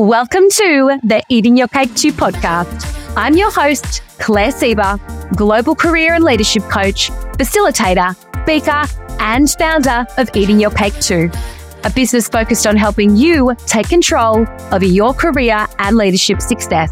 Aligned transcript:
Welcome 0.00 0.44
to 0.52 0.98
the 1.02 1.22
Eating 1.28 1.58
Your 1.58 1.68
Cake 1.68 1.94
Too 1.94 2.10
podcast. 2.10 3.12
I'm 3.18 3.36
your 3.36 3.50
host, 3.50 4.00
Claire 4.18 4.50
Sieber, 4.50 4.98
global 5.36 5.74
career 5.74 6.14
and 6.14 6.24
leadership 6.24 6.62
coach, 6.70 7.10
facilitator, 7.36 8.16
speaker, 8.40 8.82
and 9.20 9.50
founder 9.50 10.06
of 10.16 10.30
Eating 10.34 10.58
Your 10.58 10.70
Cake 10.70 10.98
Too, 11.00 11.30
a 11.84 11.90
business 11.90 12.30
focused 12.30 12.66
on 12.66 12.78
helping 12.78 13.14
you 13.14 13.54
take 13.66 13.90
control 13.90 14.46
of 14.72 14.82
your 14.82 15.12
career 15.12 15.66
and 15.78 15.98
leadership 15.98 16.40
success. 16.40 16.90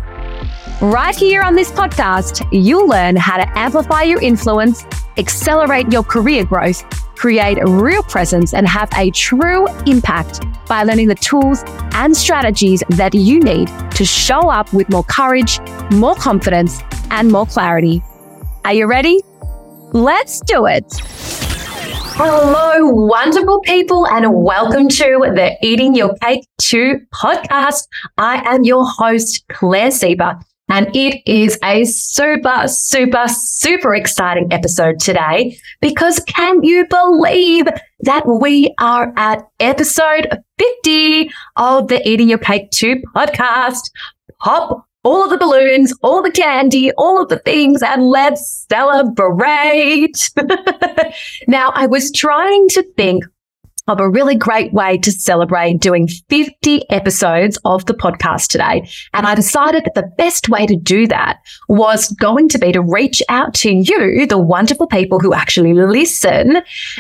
Right 0.81 1.17
here 1.17 1.43
on 1.43 1.57
this 1.57 1.73
podcast, 1.73 2.47
you'll 2.53 2.87
learn 2.87 3.17
how 3.17 3.37
to 3.37 3.59
amplify 3.59 4.03
your 4.03 4.23
influence, 4.23 4.87
accelerate 5.17 5.93
your 5.93 6.05
career 6.05 6.45
growth, 6.45 6.85
create 7.17 7.59
a 7.59 7.69
real 7.69 8.05
presence, 8.05 8.55
and 8.55 8.69
have 8.69 8.89
a 8.97 9.11
true 9.11 9.67
impact 9.89 10.41
by 10.69 10.85
learning 10.85 11.09
the 11.09 11.17
tools 11.17 11.65
and 11.95 12.17
strategies 12.17 12.85
that 12.91 13.13
you 13.13 13.41
need 13.41 13.67
to 13.91 14.05
show 14.05 14.39
up 14.39 14.73
with 14.73 14.89
more 14.89 15.03
courage, 15.03 15.59
more 15.91 16.15
confidence, 16.15 16.81
and 17.11 17.33
more 17.33 17.47
clarity. 17.47 18.01
Are 18.65 18.73
you 18.73 18.87
ready? 18.87 19.21
Let's 19.93 20.41
do 20.43 20.67
it. 20.67 20.85
Hello, 22.15 22.87
wonderful 22.87 23.63
people, 23.63 24.07
and 24.07 24.33
welcome 24.33 24.89
to 24.89 25.33
the 25.35 25.57
Eating 25.61 25.97
Your 25.97 26.15
Cake 26.23 26.47
Too 26.59 27.01
podcast. 27.13 27.89
I 28.17 28.49
am 28.49 28.63
your 28.63 28.87
host, 28.87 29.45
Claire 29.49 29.89
Sieber. 29.89 30.41
And 30.69 30.95
it 30.95 31.23
is 31.27 31.59
a 31.65 31.85
super, 31.85 32.65
super, 32.67 33.27
super 33.29 33.95
exciting 33.95 34.53
episode 34.53 35.01
today 35.01 35.59
because 35.81 36.21
can 36.21 36.63
you 36.63 36.87
believe 36.87 37.67
that 38.01 38.27
we 38.27 38.75
are 38.79 39.13
at 39.17 39.49
episode 39.61 40.29
50 40.59 41.31
of 41.57 41.89
the 41.89 42.07
Eating 42.07 42.29
Your 42.29 42.39
Cake 42.39 42.71
Too 42.71 43.03
podcast? 43.15 43.91
Pop 44.41 44.87
all 45.05 45.25
of 45.25 45.31
the 45.31 45.39
balloons, 45.39 45.95
all 46.03 46.23
the 46.23 46.31
candy, 46.31 46.93
all 46.99 47.23
of 47.23 47.29
the 47.29 47.39
things, 47.39 47.83
and 47.83 48.03
let's 48.05 48.67
celebrate. 48.71 50.31
now, 51.49 51.73
I 51.75 51.87
was 51.87 52.13
trying 52.13 52.69
to 52.71 52.83
think 52.97 53.25
of 53.89 54.01
a 54.01 54.09
really 54.09 54.37
great 54.37 54.73
way 54.73 54.99
to 54.99 55.11
celebrate 55.11 55.81
doing 55.81 56.07
50 56.07 56.89
episodes 56.91 57.59
of 57.65 57.87
the 57.87 57.95
podcast 57.95 58.49
today. 58.49 58.89
And 59.15 59.27
I 59.27 59.35
decided 59.35 59.85
that 59.85 59.95
the 59.95 60.11
best 60.19 60.49
way 60.49 60.67
to 60.67 60.77
do 60.77 61.07
that 61.09 61.41
was 61.69 62.11
going 62.13 62.49
to 62.51 62.59
be 62.59 62.73
to 62.73 62.83
reach 62.83 63.23
out 63.29 63.55
to 63.55 63.71
you, 63.71 64.27
the 64.27 64.39
wonderful 64.39 64.87
people 64.87 65.21
who 65.21 65.33
actually 65.33 65.75
listen 65.75 66.59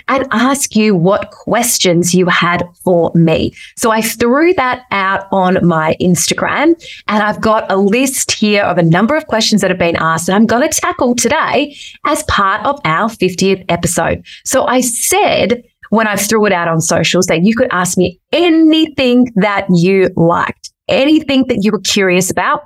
and 0.09 0.27
ask 0.31 0.75
you 0.75 0.95
what 0.95 1.31
questions 1.31 2.15
you 2.15 2.27
had 2.27 2.67
for 2.83 3.13
me. 3.15 3.55
So 3.77 3.91
I 3.91 4.01
threw 4.01 4.55
that 4.55 4.87
out 4.91 5.27
on 5.31 5.65
my 5.67 5.97
Instagram 6.01 6.75
and 7.07 7.23
I've 7.23 7.41
got 7.41 7.71
a 7.71 7.77
list 7.77 8.33
here 8.33 8.63
of 8.63 8.79
a 8.79 8.83
number 8.83 9.17
of 9.17 9.27
questions 9.27 9.61
that 9.61 9.71
have 9.71 9.79
been 9.79 9.97
asked 9.97 10.29
and 10.29 10.37
I'm 10.37 10.47
going 10.47 10.69
to 10.69 10.81
tackle 10.81 11.15
today 11.15 11.77
as 12.07 12.23
part 12.25 12.65
of 12.65 12.81
our 12.85 13.09
50th 13.09 13.65
episode. 13.69 14.25
So 14.45 14.67
I 14.67 14.81
said, 14.81 15.65
when 15.91 16.07
I 16.07 16.17
threw 16.17 16.47
it 16.47 16.53
out 16.53 16.69
on 16.69 16.81
socials 16.81 17.27
that 17.27 17.45
you 17.45 17.55
could 17.55 17.69
ask 17.71 17.97
me 17.97 18.21
anything 18.33 19.33
that 19.37 19.67
you 19.71 20.11
liked, 20.17 20.73
anything 20.89 21.47
that 21.49 21.59
you 21.63 21.73
were 21.73 21.81
curious 21.81 22.31
about, 22.31 22.63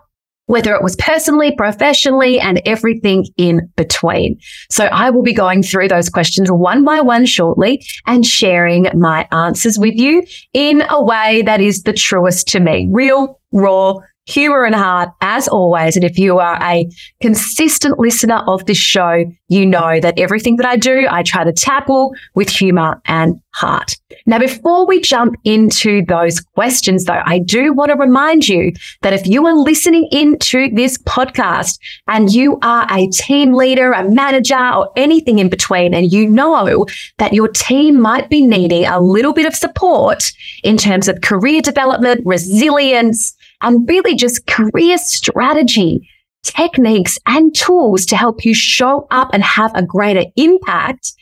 whether 0.47 0.75
it 0.75 0.83
was 0.83 0.97
personally, 0.97 1.55
professionally, 1.57 2.41
and 2.41 2.61
everything 2.67 3.27
in 3.37 3.71
between. 3.77 4.39
So 4.71 4.87
I 4.87 5.11
will 5.11 5.23
be 5.23 5.33
going 5.33 5.63
through 5.63 5.89
those 5.89 6.09
questions 6.09 6.51
one 6.51 6.85
by 6.85 7.01
one 7.01 7.27
shortly 7.27 7.85
and 8.07 8.27
sharing 8.27 8.89
my 8.95 9.27
answers 9.33 9.79
with 9.79 9.95
you 9.95 10.25
in 10.53 10.83
a 10.91 11.03
way 11.03 11.43
that 11.43 11.61
is 11.61 11.85
the 11.85 11.93
truest 11.93 12.49
to 12.49 12.61
me, 12.61 12.89
real, 12.91 13.41
raw, 13.53 13.95
humor 14.27 14.65
and 14.65 14.75
heart 14.75 15.11
as 15.21 15.49
always. 15.49 15.97
And 15.97 16.05
if 16.05 16.19
you 16.19 16.39
are 16.39 16.59
a 16.63 16.89
consistent 17.21 17.99
listener 17.99 18.43
of 18.47 18.67
this 18.67 18.79
show, 18.79 19.25
you 19.49 19.67
know 19.67 20.01
that 20.01 20.19
everything 20.19 20.57
that 20.57 20.67
I 20.67 20.77
do, 20.77 21.07
I 21.11 21.23
try 21.23 21.45
to 21.45 21.53
tackle 21.53 22.15
with 22.35 22.49
humor 22.49 23.01
and 23.07 23.41
heart. 23.55 23.97
Now, 24.25 24.39
before 24.39 24.87
we 24.87 25.01
jump 25.01 25.35
into 25.45 26.05
those 26.07 26.41
questions 26.41 27.05
though, 27.05 27.21
I 27.25 27.39
do 27.41 27.73
want 27.73 27.91
to 27.91 27.97
remind 27.97 28.49
you 28.49 28.73
that 29.03 29.13
if 29.13 29.27
you 29.27 29.47
are 29.47 29.55
listening 29.55 30.09
into 30.11 30.71
this 30.73 30.97
podcast 30.99 31.79
and 32.07 32.33
you 32.33 32.59
are 32.63 32.87
a 32.91 33.09
team 33.09 33.53
leader, 33.53 33.93
a 33.93 34.09
manager 34.09 34.57
or 34.57 34.91
anything 34.97 35.39
in 35.39 35.49
between, 35.49 35.93
and 35.93 36.13
you 36.13 36.29
know 36.29 36.87
that 37.19 37.33
your 37.33 37.49
team 37.49 38.01
might 38.01 38.31
be 38.31 38.47
needing 38.47 38.87
a 38.87 39.01
little 39.01 39.33
bit 39.33 39.47
of 39.47 39.55
support 39.55 40.33
in 40.63 40.77
terms 40.77 41.09
of 41.09 41.21
career 41.21 41.61
development, 41.61 42.23
resilience, 42.25 43.37
and 43.63 43.89
really 43.89 44.15
just 44.15 44.47
career 44.47 44.99
strategy, 44.99 46.09
techniques 46.43 47.19
and 47.27 47.55
tools 47.55 48.05
to 48.07 48.17
help 48.17 48.45
you 48.45 48.55
show 48.55 49.07
up 49.11 49.31
and 49.33 49.43
have 49.43 49.73
a 49.75 49.83
greater 49.83 50.25
impact 50.37 51.13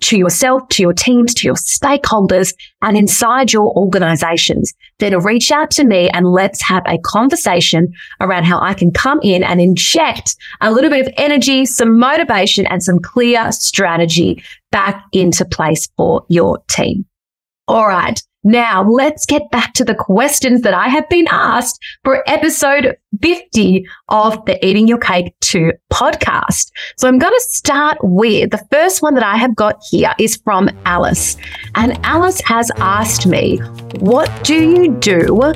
to 0.00 0.16
yourself, 0.16 0.68
to 0.70 0.82
your 0.82 0.92
teams, 0.92 1.34
to 1.34 1.46
your 1.46 1.54
stakeholders 1.54 2.54
and 2.82 2.96
inside 2.96 3.52
your 3.52 3.76
organizations, 3.76 4.72
then 4.98 5.18
reach 5.22 5.52
out 5.52 5.70
to 5.72 5.84
me 5.84 6.08
and 6.10 6.26
let's 6.26 6.62
have 6.62 6.82
a 6.86 6.98
conversation 6.98 7.92
around 8.20 8.44
how 8.44 8.60
I 8.60 8.74
can 8.74 8.90
come 8.90 9.20
in 9.22 9.42
and 9.44 9.60
inject 9.60 10.36
a 10.60 10.72
little 10.72 10.90
bit 10.90 11.06
of 11.06 11.12
energy, 11.16 11.64
some 11.64 11.98
motivation 11.98 12.66
and 12.66 12.82
some 12.82 12.98
clear 12.98 13.52
strategy 13.52 14.42
back 14.72 15.04
into 15.12 15.44
place 15.44 15.88
for 15.96 16.24
your 16.28 16.58
team. 16.68 17.04
All 17.68 17.86
right. 17.86 18.20
Now 18.44 18.86
let's 18.86 19.24
get 19.24 19.50
back 19.50 19.72
to 19.74 19.84
the 19.84 19.94
questions 19.94 20.60
that 20.60 20.74
I 20.74 20.88
have 20.88 21.08
been 21.08 21.26
asked 21.30 21.82
for 22.04 22.22
episode 22.28 22.96
50 23.22 23.86
of 24.10 24.44
the 24.44 24.64
Eating 24.64 24.86
Your 24.86 24.98
Cake 24.98 25.34
Too 25.40 25.72
podcast. 25.90 26.70
So 26.98 27.08
I'm 27.08 27.18
going 27.18 27.32
to 27.32 27.46
start 27.48 27.96
with 28.02 28.50
the 28.50 28.64
first 28.70 29.00
one 29.00 29.14
that 29.14 29.24
I 29.24 29.36
have 29.36 29.56
got 29.56 29.82
here 29.90 30.12
is 30.18 30.36
from 30.36 30.68
Alice. 30.84 31.38
And 31.74 31.98
Alice 32.04 32.42
has 32.42 32.70
asked 32.76 33.26
me, 33.26 33.56
what 34.00 34.30
do 34.44 34.54
you 34.54 34.92
do 34.98 35.52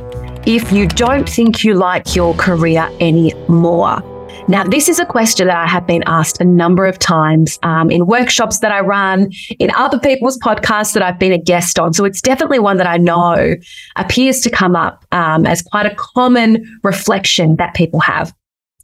if 0.46 0.72
you 0.72 0.86
don't 0.88 1.28
think 1.28 1.64
you 1.64 1.74
like 1.74 2.16
your 2.16 2.34
career 2.34 2.88
anymore? 3.00 4.17
Now, 4.48 4.64
this 4.64 4.88
is 4.88 4.98
a 4.98 5.04
question 5.04 5.46
that 5.48 5.56
I 5.56 5.66
have 5.66 5.86
been 5.86 6.02
asked 6.06 6.40
a 6.40 6.44
number 6.44 6.86
of 6.86 6.98
times 6.98 7.58
um, 7.62 7.90
in 7.90 8.06
workshops 8.06 8.60
that 8.60 8.72
I 8.72 8.80
run, 8.80 9.30
in 9.58 9.70
other 9.72 9.98
people's 9.98 10.38
podcasts 10.38 10.94
that 10.94 11.02
I've 11.02 11.18
been 11.18 11.32
a 11.32 11.38
guest 11.38 11.78
on. 11.78 11.92
So 11.92 12.06
it's 12.06 12.22
definitely 12.22 12.58
one 12.58 12.78
that 12.78 12.86
I 12.86 12.96
know 12.96 13.54
appears 13.96 14.40
to 14.40 14.50
come 14.50 14.74
up 14.74 15.04
um, 15.12 15.44
as 15.44 15.60
quite 15.60 15.84
a 15.84 15.94
common 15.94 16.64
reflection 16.82 17.56
that 17.56 17.74
people 17.74 18.00
have. 18.00 18.34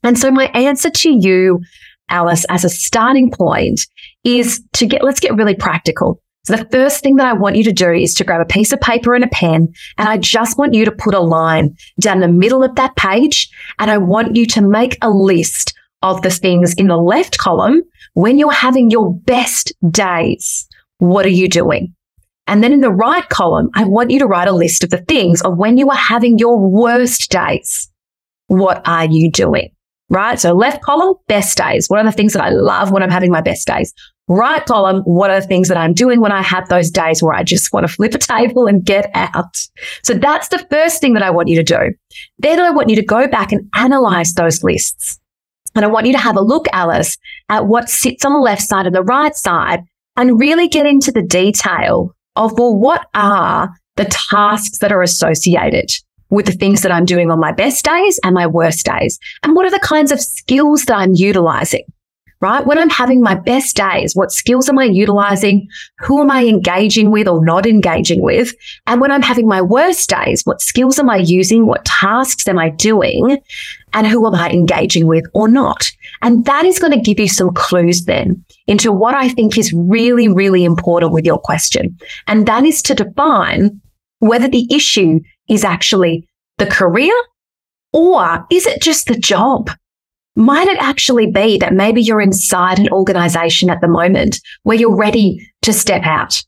And 0.03 0.19
so 0.19 0.31
my 0.31 0.47
answer 0.49 0.91
to 0.91 1.11
you, 1.11 1.63
Alice, 2.11 2.45
as 2.51 2.67
a 2.67 2.69
starting 2.69 3.31
point 3.31 3.87
is 4.23 4.63
to 4.75 4.87
get, 4.87 5.03
let's 5.03 5.19
get 5.19 5.35
really 5.35 5.55
practical. 5.55 6.21
So 6.45 6.57
the 6.57 6.69
first 6.71 7.03
thing 7.03 7.17
that 7.17 7.27
I 7.27 7.33
want 7.33 7.57
you 7.57 7.65
to 7.65 7.73
do 7.73 7.91
is 7.91 8.15
to 8.15 8.25
grab 8.25 8.41
a 8.41 8.45
piece 8.45 8.73
of 8.73 8.81
paper 8.81 9.15
and 9.15 9.25
a 9.25 9.29
pen. 9.29 9.73
And 9.97 10.09
I 10.09 10.19
just 10.19 10.59
want 10.59 10.75
you 10.75 10.85
to 10.85 10.93
put 10.93 11.15
a 11.15 11.21
line 11.21 11.75
down 11.99 12.21
the 12.21 12.29
middle 12.29 12.63
of 12.63 12.75
that 12.75 12.97
page. 12.97 13.49
And 13.79 13.91
I 13.91 13.99
want 13.99 14.37
you 14.37 14.47
to 14.47 14.61
make 14.61 14.99
a 15.01 15.11
list 15.11 15.75
of 16.03 16.21
the 16.21 16.31
things 16.31 16.75
in 16.75 16.89
the 16.89 16.99
left 16.99 17.39
column 17.39 17.83
when 18.13 18.39
you're 18.39 18.53
having 18.53 18.91
your 18.91 19.15
best 19.15 19.73
days. 19.91 20.69
What 20.99 21.25
are 21.25 21.31
you 21.31 21.49
doing? 21.49 21.95
And 22.47 22.63
then 22.63 22.75
in 22.75 22.83
the 22.83 22.91
right 22.91 23.27
column, 23.31 23.71
I 23.75 23.85
want 23.85 24.11
you 24.11 24.19
to 24.19 24.27
write 24.27 24.49
a 24.49 24.53
list 24.53 24.85
of 24.85 24.91
the 24.91 24.99
things 24.99 25.41
of 25.41 25.57
when 25.57 25.79
you 25.79 25.89
are 25.89 25.97
having 25.97 26.39
your 26.39 26.59
worst 26.59 27.31
days. 27.31 27.91
What 28.49 28.87
are 28.87 29.07
you 29.07 29.31
doing? 29.31 29.71
Right. 30.11 30.39
So 30.39 30.53
left 30.53 30.83
column, 30.83 31.15
best 31.27 31.57
days. 31.57 31.87
What 31.89 32.01
are 32.01 32.05
the 32.05 32.13
things 32.13 32.35
that 32.35 32.45
I 32.45 32.51
love 32.51 32.91
when 32.91 33.03
I'm 33.03 33.11
having 33.11 33.31
my 33.31 33.41
best 33.41 33.67
days? 33.67 33.95
Right 34.27 34.65
column, 34.65 35.03
what 35.03 35.31
are 35.31 35.41
the 35.41 35.47
things 35.47 35.69
that 35.69 35.77
I'm 35.77 35.93
doing 35.93 36.21
when 36.21 36.33
I 36.33 36.41
have 36.41 36.69
those 36.69 36.91
days 36.91 37.23
where 37.23 37.35
I 37.35 37.43
just 37.43 37.73
want 37.75 37.87
to 37.87 37.93
flip 37.93 38.15
a 38.15 38.19
table 38.19 38.67
and 38.67 38.83
get 38.83 39.11
out? 39.15 39.55
So 40.03 40.15
that's 40.15 40.49
the 40.49 40.67
first 40.71 41.01
thing 41.01 41.13
that 41.13 41.23
I 41.23 41.31
want 41.31 41.49
you 41.49 41.57
to 41.57 41.63
do. 41.63 41.93
Then 42.39 42.59
I 42.59 42.71
want 42.71 42.89
you 42.89 42.97
to 42.97 43.05
go 43.05 43.29
back 43.29 43.53
and 43.53 43.69
analyze 43.75 44.33
those 44.33 44.65
lists. 44.65 45.21
And 45.75 45.85
I 45.85 45.89
want 45.89 46.07
you 46.07 46.13
to 46.13 46.19
have 46.19 46.37
a 46.37 46.41
look, 46.41 46.67
Alice, 46.73 47.19
at 47.51 47.67
what 47.67 47.91
sits 47.91 48.25
on 48.25 48.33
the 48.33 48.39
left 48.39 48.63
side 48.63 48.87
and 48.87 48.95
the 48.95 49.03
right 49.03 49.35
side 49.35 49.81
and 50.17 50.41
really 50.41 50.69
get 50.69 50.87
into 50.87 51.13
the 51.13 51.23
detail 51.23 52.15
of, 52.37 52.59
well, 52.59 52.75
what 52.75 53.07
are 53.15 53.71
the 53.97 54.07
tasks 54.07 54.79
that 54.79 54.93
are 54.93 55.03
associated 55.03 55.91
with 56.31 56.47
the 56.47 56.53
things 56.53 56.83
that 56.83 56.93
I'm 56.93 57.05
doing 57.05 57.31
on 57.31 57.41
my 57.41 57.53
best 57.53 57.85
days 57.85 58.19
and 58.25 58.35
my 58.35 58.47
worst 58.47 58.87
days? 58.87 59.19
And 59.43 59.55
what 59.55 59.67
are 59.67 59.71
the 59.71 59.79
kinds 59.81 60.13
of 60.13 60.21
skills 60.21 60.85
that 60.87 60.97
I'm 60.97 61.13
utilizing? 61.13 61.85
Right? 62.41 62.67
When 62.67 62.79
I'm 62.79 62.91
having 62.91 63.21
my 63.21 63.35
best 63.35 63.77
days, 63.77 64.15
what 64.15 64.33
skills 64.33 64.69
am 64.69 64.79
I 64.79 64.85
utilizing? 64.85 65.67
Who 66.01 66.21
am 66.21 66.31
I 66.31 66.45
engaging 66.45 67.11
with 67.11 67.29
or 67.29 67.45
not 67.45 67.67
engaging 67.67 68.23
with? 68.23 68.55
And 68.87 69.01
when 69.01 69.11
I'm 69.11 69.23
having 69.23 69.49
my 69.49 69.63
worst 69.63 70.11
days, 70.11 70.43
what 70.45 70.61
skills 70.61 70.99
am 70.99 71.11
I 71.11 71.17
using? 71.17 71.67
What 71.67 71.85
tasks 71.85 72.47
am 72.49 72.59
I 72.59 72.71
doing? 72.71 73.39
And 73.93 74.07
who 74.07 74.27
am 74.27 74.35
I 74.35 74.51
engaging 74.51 75.07
with 75.07 75.25
or 75.35 75.49
not? 75.49 75.91
And 76.23 76.45
that 76.47 76.65
is 76.65 76.79
going 76.79 76.93
to 76.93 77.01
give 77.01 77.21
you 77.21 77.29
some 77.29 77.55
clues 77.55 78.05
then 78.05 78.45
into 78.67 78.93
what 78.93 79.15
I 79.15 79.29
think 79.29 79.57
is 79.57 79.73
really, 79.73 80.29
really 80.29 80.65
important 80.65 81.13
with 81.13 81.25
your 81.25 81.39
question. 81.39 81.97
And 82.27 82.47
that 82.47 82.65
is 82.65 82.83
to 82.83 82.95
define 82.95 83.81
whether 84.19 84.49
the 84.49 84.67
issue 84.75 85.21
is 85.49 85.65
actually 85.65 86.27
the 86.59 86.67
career? 86.67 87.15
Or 87.93 88.45
is 88.51 88.67
it 88.67 88.83
just 88.83 89.07
the 89.07 89.17
job? 89.17 89.71
Might 90.37 90.67
it 90.67 90.79
actually 90.79 91.31
be 91.31 91.59
that 91.59 91.75
maybe 91.75 92.03
you're 92.03 92.21
inside 92.21 92.81
an 92.81 92.89
organization 92.91 93.71
at 93.71 93.81
the 93.81 93.89
moment 93.89 94.41
where 94.65 94.77
you're 94.77 94.97
ready 94.97 95.49
to 95.63 95.73
step 95.73 96.03
out? 96.05 96.43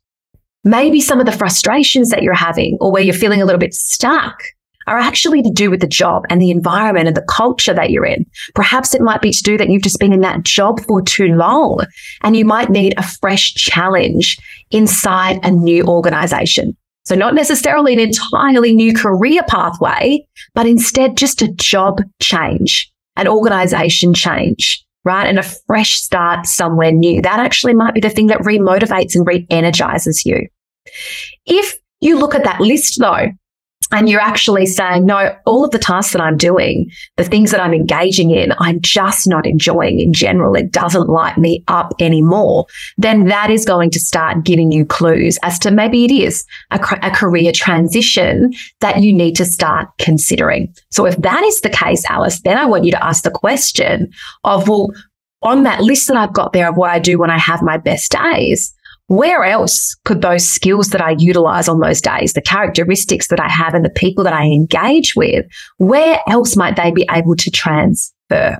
Maybe 0.64 1.00
some 1.00 1.20
of 1.20 1.26
the 1.26 1.32
frustrations 1.32 2.08
that 2.10 2.22
you're 2.22 2.34
having 2.34 2.76
or 2.80 2.90
where 2.90 3.02
you're 3.02 3.14
feeling 3.14 3.40
a 3.40 3.44
little 3.44 3.60
bit 3.60 3.74
stuck 3.74 4.42
are 4.88 4.98
actually 4.98 5.40
to 5.42 5.50
do 5.50 5.70
with 5.70 5.80
the 5.80 5.86
job 5.86 6.24
and 6.30 6.40
the 6.40 6.50
environment 6.50 7.06
and 7.06 7.16
the 7.16 7.26
culture 7.28 7.74
that 7.74 7.90
you're 7.90 8.04
in. 8.04 8.26
Perhaps 8.54 8.94
it 8.94 9.02
might 9.02 9.20
be 9.20 9.30
to 9.30 9.42
do 9.42 9.56
that 9.56 9.68
you've 9.68 9.82
just 9.82 10.00
been 10.00 10.12
in 10.12 10.20
that 10.20 10.42
job 10.42 10.80
for 10.80 11.00
too 11.00 11.28
long 11.34 11.84
and 12.22 12.36
you 12.36 12.44
might 12.44 12.70
need 12.70 12.94
a 12.96 13.06
fresh 13.06 13.54
challenge 13.54 14.36
inside 14.72 15.38
a 15.44 15.50
new 15.50 15.84
organization. 15.86 16.76
So 17.04 17.14
not 17.14 17.34
necessarily 17.34 17.92
an 17.92 18.00
entirely 18.00 18.74
new 18.74 18.92
career 18.92 19.42
pathway, 19.48 20.26
but 20.54 20.66
instead 20.66 21.16
just 21.16 21.40
a 21.40 21.52
job 21.52 22.00
change, 22.20 22.92
an 23.16 23.28
organization 23.28 24.14
change, 24.14 24.84
right? 25.04 25.26
And 25.26 25.38
a 25.38 25.42
fresh 25.42 26.00
start 26.00 26.46
somewhere 26.46 26.92
new. 26.92 27.22
That 27.22 27.40
actually 27.40 27.74
might 27.74 27.94
be 27.94 28.00
the 28.00 28.10
thing 28.10 28.26
that 28.28 28.40
remotivates 28.40 29.14
and 29.14 29.26
re-energizes 29.26 30.24
you. 30.24 30.46
If 31.46 31.76
you 32.00 32.18
look 32.18 32.34
at 32.34 32.44
that 32.44 32.60
list 32.60 32.98
though, 33.00 33.28
and 33.92 34.08
you're 34.08 34.20
actually 34.20 34.66
saying, 34.66 35.06
no, 35.06 35.36
all 35.46 35.64
of 35.64 35.70
the 35.70 35.78
tasks 35.78 36.12
that 36.12 36.20
I'm 36.20 36.36
doing, 36.36 36.90
the 37.16 37.24
things 37.24 37.50
that 37.52 37.60
I'm 37.60 37.72
engaging 37.72 38.30
in, 38.30 38.52
I'm 38.58 38.80
just 38.80 39.28
not 39.28 39.46
enjoying 39.46 40.00
in 40.00 40.12
general. 40.12 40.54
It 40.56 40.72
doesn't 40.72 41.08
light 41.08 41.38
me 41.38 41.62
up 41.68 41.92
anymore. 42.00 42.66
Then 42.98 43.26
that 43.26 43.50
is 43.50 43.64
going 43.64 43.90
to 43.92 44.00
start 44.00 44.44
giving 44.44 44.72
you 44.72 44.84
clues 44.84 45.38
as 45.42 45.58
to 45.60 45.70
maybe 45.70 46.04
it 46.04 46.10
is 46.10 46.44
a, 46.70 46.80
a 47.02 47.10
career 47.10 47.52
transition 47.52 48.52
that 48.80 49.02
you 49.02 49.12
need 49.12 49.36
to 49.36 49.44
start 49.44 49.88
considering. 49.98 50.74
So 50.90 51.06
if 51.06 51.16
that 51.18 51.44
is 51.44 51.60
the 51.60 51.70
case, 51.70 52.04
Alice, 52.08 52.40
then 52.40 52.58
I 52.58 52.66
want 52.66 52.84
you 52.84 52.90
to 52.92 53.04
ask 53.04 53.22
the 53.22 53.30
question 53.30 54.10
of, 54.44 54.68
well, 54.68 54.90
on 55.42 55.62
that 55.62 55.80
list 55.80 56.08
that 56.08 56.16
I've 56.16 56.32
got 56.32 56.52
there 56.52 56.68
of 56.68 56.76
what 56.76 56.90
I 56.90 56.98
do 56.98 57.18
when 57.18 57.30
I 57.30 57.38
have 57.38 57.62
my 57.62 57.76
best 57.76 58.10
days, 58.10 58.74
where 59.08 59.44
else 59.44 59.94
could 60.04 60.22
those 60.22 60.46
skills 60.46 60.90
that 60.90 61.00
I 61.00 61.14
utilize 61.18 61.68
on 61.68 61.80
those 61.80 62.00
days, 62.00 62.32
the 62.32 62.42
characteristics 62.42 63.28
that 63.28 63.40
I 63.40 63.48
have 63.48 63.74
and 63.74 63.84
the 63.84 63.90
people 63.90 64.24
that 64.24 64.32
I 64.32 64.44
engage 64.46 65.14
with, 65.14 65.46
where 65.78 66.20
else 66.28 66.56
might 66.56 66.76
they 66.76 66.90
be 66.90 67.06
able 67.10 67.36
to 67.36 67.50
transfer? 67.50 68.58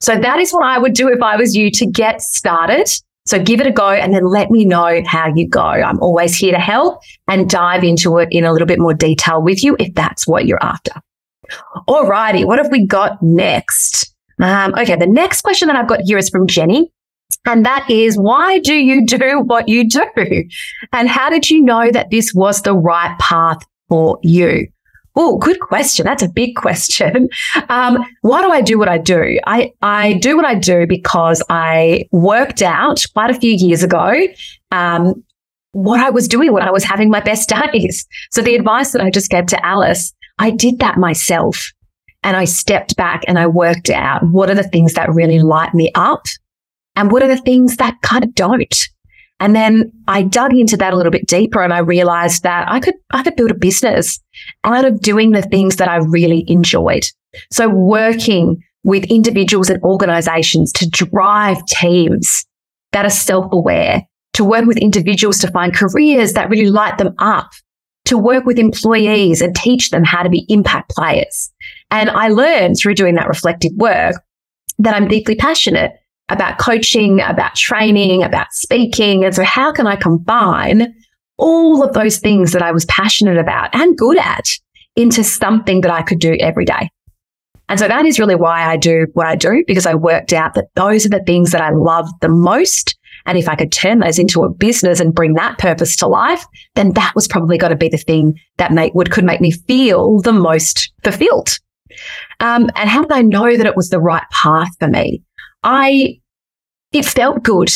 So 0.00 0.18
that 0.18 0.38
is 0.38 0.52
what 0.52 0.64
I 0.64 0.78
would 0.78 0.92
do 0.92 1.08
if 1.08 1.22
I 1.22 1.36
was 1.36 1.54
you 1.54 1.70
to 1.70 1.86
get 1.86 2.20
started. 2.20 2.88
So 3.26 3.42
give 3.42 3.60
it 3.60 3.66
a 3.66 3.70
go 3.70 3.90
and 3.90 4.12
then 4.12 4.24
let 4.24 4.50
me 4.50 4.64
know 4.64 5.02
how 5.06 5.32
you 5.34 5.48
go. 5.48 5.60
I'm 5.60 6.00
always 6.00 6.34
here 6.34 6.52
to 6.52 6.58
help 6.58 7.00
and 7.28 7.48
dive 7.48 7.84
into 7.84 8.18
it 8.18 8.28
in 8.32 8.44
a 8.44 8.52
little 8.52 8.66
bit 8.66 8.80
more 8.80 8.94
detail 8.94 9.40
with 9.40 9.62
you 9.62 9.76
if 9.78 9.94
that's 9.94 10.26
what 10.26 10.46
you're 10.46 10.62
after. 10.62 10.92
Alrighty, 11.88 12.44
what 12.44 12.58
have 12.58 12.70
we 12.70 12.86
got 12.86 13.22
next? 13.22 14.14
Um, 14.40 14.74
okay, 14.74 14.96
the 14.96 15.06
next 15.06 15.42
question 15.42 15.68
that 15.68 15.76
I've 15.76 15.88
got 15.88 16.00
here 16.04 16.18
is 16.18 16.28
from 16.28 16.46
Jenny. 16.46 16.90
And 17.46 17.64
that 17.64 17.88
is 17.90 18.16
why 18.16 18.58
do 18.58 18.74
you 18.74 19.04
do 19.06 19.40
what 19.40 19.68
you 19.68 19.88
do? 19.88 20.44
And 20.92 21.08
how 21.08 21.30
did 21.30 21.50
you 21.50 21.62
know 21.62 21.90
that 21.90 22.10
this 22.10 22.32
was 22.34 22.62
the 22.62 22.74
right 22.74 23.16
path 23.18 23.58
for 23.88 24.18
you? 24.22 24.68
Oh, 25.16 25.38
good 25.38 25.60
question. 25.60 26.06
That's 26.06 26.22
a 26.22 26.28
big 26.28 26.56
question. 26.56 27.28
Um, 27.68 28.04
why 28.22 28.42
do 28.42 28.50
I 28.50 28.60
do 28.60 28.78
what 28.78 28.88
I 28.88 28.98
do? 28.98 29.38
I, 29.46 29.72
I 29.82 30.14
do 30.14 30.36
what 30.36 30.44
I 30.44 30.54
do 30.54 30.86
because 30.86 31.42
I 31.50 32.06
worked 32.12 32.62
out 32.62 33.04
quite 33.12 33.30
a 33.30 33.38
few 33.38 33.52
years 33.52 33.82
ago 33.82 34.14
um, 34.70 35.24
what 35.72 36.00
I 36.00 36.10
was 36.10 36.28
doing 36.28 36.52
when 36.52 36.62
I 36.62 36.70
was 36.70 36.84
having 36.84 37.10
my 37.10 37.20
best 37.20 37.52
days. 37.72 38.06
So 38.30 38.42
the 38.42 38.54
advice 38.54 38.92
that 38.92 39.02
I 39.02 39.10
just 39.10 39.30
gave 39.30 39.46
to 39.46 39.66
Alice, 39.66 40.12
I 40.38 40.50
did 40.50 40.78
that 40.78 40.96
myself. 40.96 41.72
And 42.22 42.36
I 42.36 42.44
stepped 42.44 42.96
back 42.96 43.22
and 43.26 43.38
I 43.38 43.46
worked 43.46 43.88
out 43.88 44.22
what 44.28 44.50
are 44.50 44.54
the 44.54 44.62
things 44.62 44.92
that 44.92 45.08
really 45.12 45.38
light 45.38 45.72
me 45.72 45.90
up 45.94 46.26
and 47.00 47.10
what 47.10 47.22
are 47.22 47.28
the 47.28 47.38
things 47.38 47.78
that 47.78 47.96
kind 48.02 48.22
of 48.22 48.34
don't? 48.34 48.88
And 49.40 49.56
then 49.56 49.90
I 50.06 50.20
dug 50.20 50.52
into 50.52 50.76
that 50.76 50.92
a 50.92 50.96
little 50.96 51.10
bit 51.10 51.26
deeper 51.26 51.62
and 51.62 51.72
I 51.72 51.78
realized 51.78 52.42
that 52.42 52.70
I 52.70 52.78
could, 52.78 52.94
I 53.10 53.22
could 53.22 53.36
build 53.36 53.50
a 53.50 53.54
business 53.54 54.20
out 54.64 54.84
of 54.84 55.00
doing 55.00 55.30
the 55.30 55.40
things 55.40 55.76
that 55.76 55.88
I 55.88 55.96
really 55.96 56.44
enjoyed. 56.46 57.06
So 57.50 57.70
working 57.70 58.62
with 58.84 59.04
individuals 59.04 59.70
and 59.70 59.82
organizations 59.82 60.72
to 60.72 60.86
drive 60.90 61.64
teams 61.64 62.44
that 62.92 63.06
are 63.06 63.10
self-aware, 63.10 64.02
to 64.34 64.44
work 64.44 64.66
with 64.66 64.76
individuals 64.76 65.38
to 65.38 65.50
find 65.50 65.74
careers 65.74 66.34
that 66.34 66.50
really 66.50 66.68
light 66.68 66.98
them 66.98 67.14
up, 67.18 67.48
to 68.04 68.18
work 68.18 68.44
with 68.44 68.58
employees 68.58 69.40
and 69.40 69.56
teach 69.56 69.88
them 69.88 70.04
how 70.04 70.22
to 70.22 70.28
be 70.28 70.44
impact 70.50 70.90
players. 70.90 71.50
And 71.90 72.10
I 72.10 72.28
learned 72.28 72.76
through 72.78 72.94
doing 72.94 73.14
that 73.14 73.28
reflective 73.28 73.72
work 73.76 74.16
that 74.78 74.94
I'm 74.94 75.08
deeply 75.08 75.34
passionate 75.34 75.92
about 76.30 76.58
coaching, 76.58 77.20
about 77.20 77.54
training, 77.54 78.22
about 78.22 78.52
speaking. 78.52 79.24
And 79.24 79.34
so 79.34 79.44
how 79.44 79.72
can 79.72 79.86
I 79.86 79.96
combine 79.96 80.94
all 81.36 81.82
of 81.82 81.92
those 81.92 82.18
things 82.18 82.52
that 82.52 82.62
I 82.62 82.72
was 82.72 82.84
passionate 82.86 83.38
about 83.38 83.74
and 83.74 83.96
good 83.96 84.18
at 84.18 84.46
into 84.96 85.24
something 85.24 85.80
that 85.82 85.90
I 85.90 86.02
could 86.02 86.18
do 86.18 86.36
every 86.40 86.64
day? 86.64 86.90
And 87.68 87.78
so 87.78 87.86
that 87.86 88.04
is 88.04 88.18
really 88.18 88.34
why 88.34 88.64
I 88.64 88.76
do 88.76 89.06
what 89.12 89.26
I 89.26 89.36
do 89.36 89.62
because 89.66 89.86
I 89.86 89.94
worked 89.94 90.32
out 90.32 90.54
that 90.54 90.66
those 90.74 91.06
are 91.06 91.10
the 91.10 91.22
things 91.24 91.52
that 91.52 91.60
I 91.60 91.70
love 91.70 92.08
the 92.20 92.28
most. 92.28 92.96
And 93.26 93.38
if 93.38 93.48
I 93.48 93.54
could 93.54 93.70
turn 93.70 94.00
those 94.00 94.18
into 94.18 94.42
a 94.42 94.50
business 94.50 94.98
and 94.98 95.14
bring 95.14 95.34
that 95.34 95.58
purpose 95.58 95.94
to 95.96 96.08
life, 96.08 96.44
then 96.74 96.94
that 96.94 97.14
was 97.14 97.28
probably 97.28 97.58
got 97.58 97.68
to 97.68 97.76
be 97.76 97.88
the 97.88 97.96
thing 97.96 98.38
that 98.56 98.72
make, 98.72 98.92
would 98.94 99.12
could 99.12 99.24
make 99.24 99.40
me 99.40 99.52
feel 99.52 100.20
the 100.20 100.32
most 100.32 100.92
fulfilled. 101.04 101.58
Um, 102.40 102.70
and 102.74 102.88
how 102.88 103.02
did 103.02 103.12
I 103.12 103.22
know 103.22 103.56
that 103.56 103.66
it 103.66 103.76
was 103.76 103.90
the 103.90 104.00
right 104.00 104.24
path 104.32 104.70
for 104.80 104.88
me? 104.88 105.22
I 105.62 106.19
it 106.92 107.04
felt 107.04 107.42
good 107.42 107.70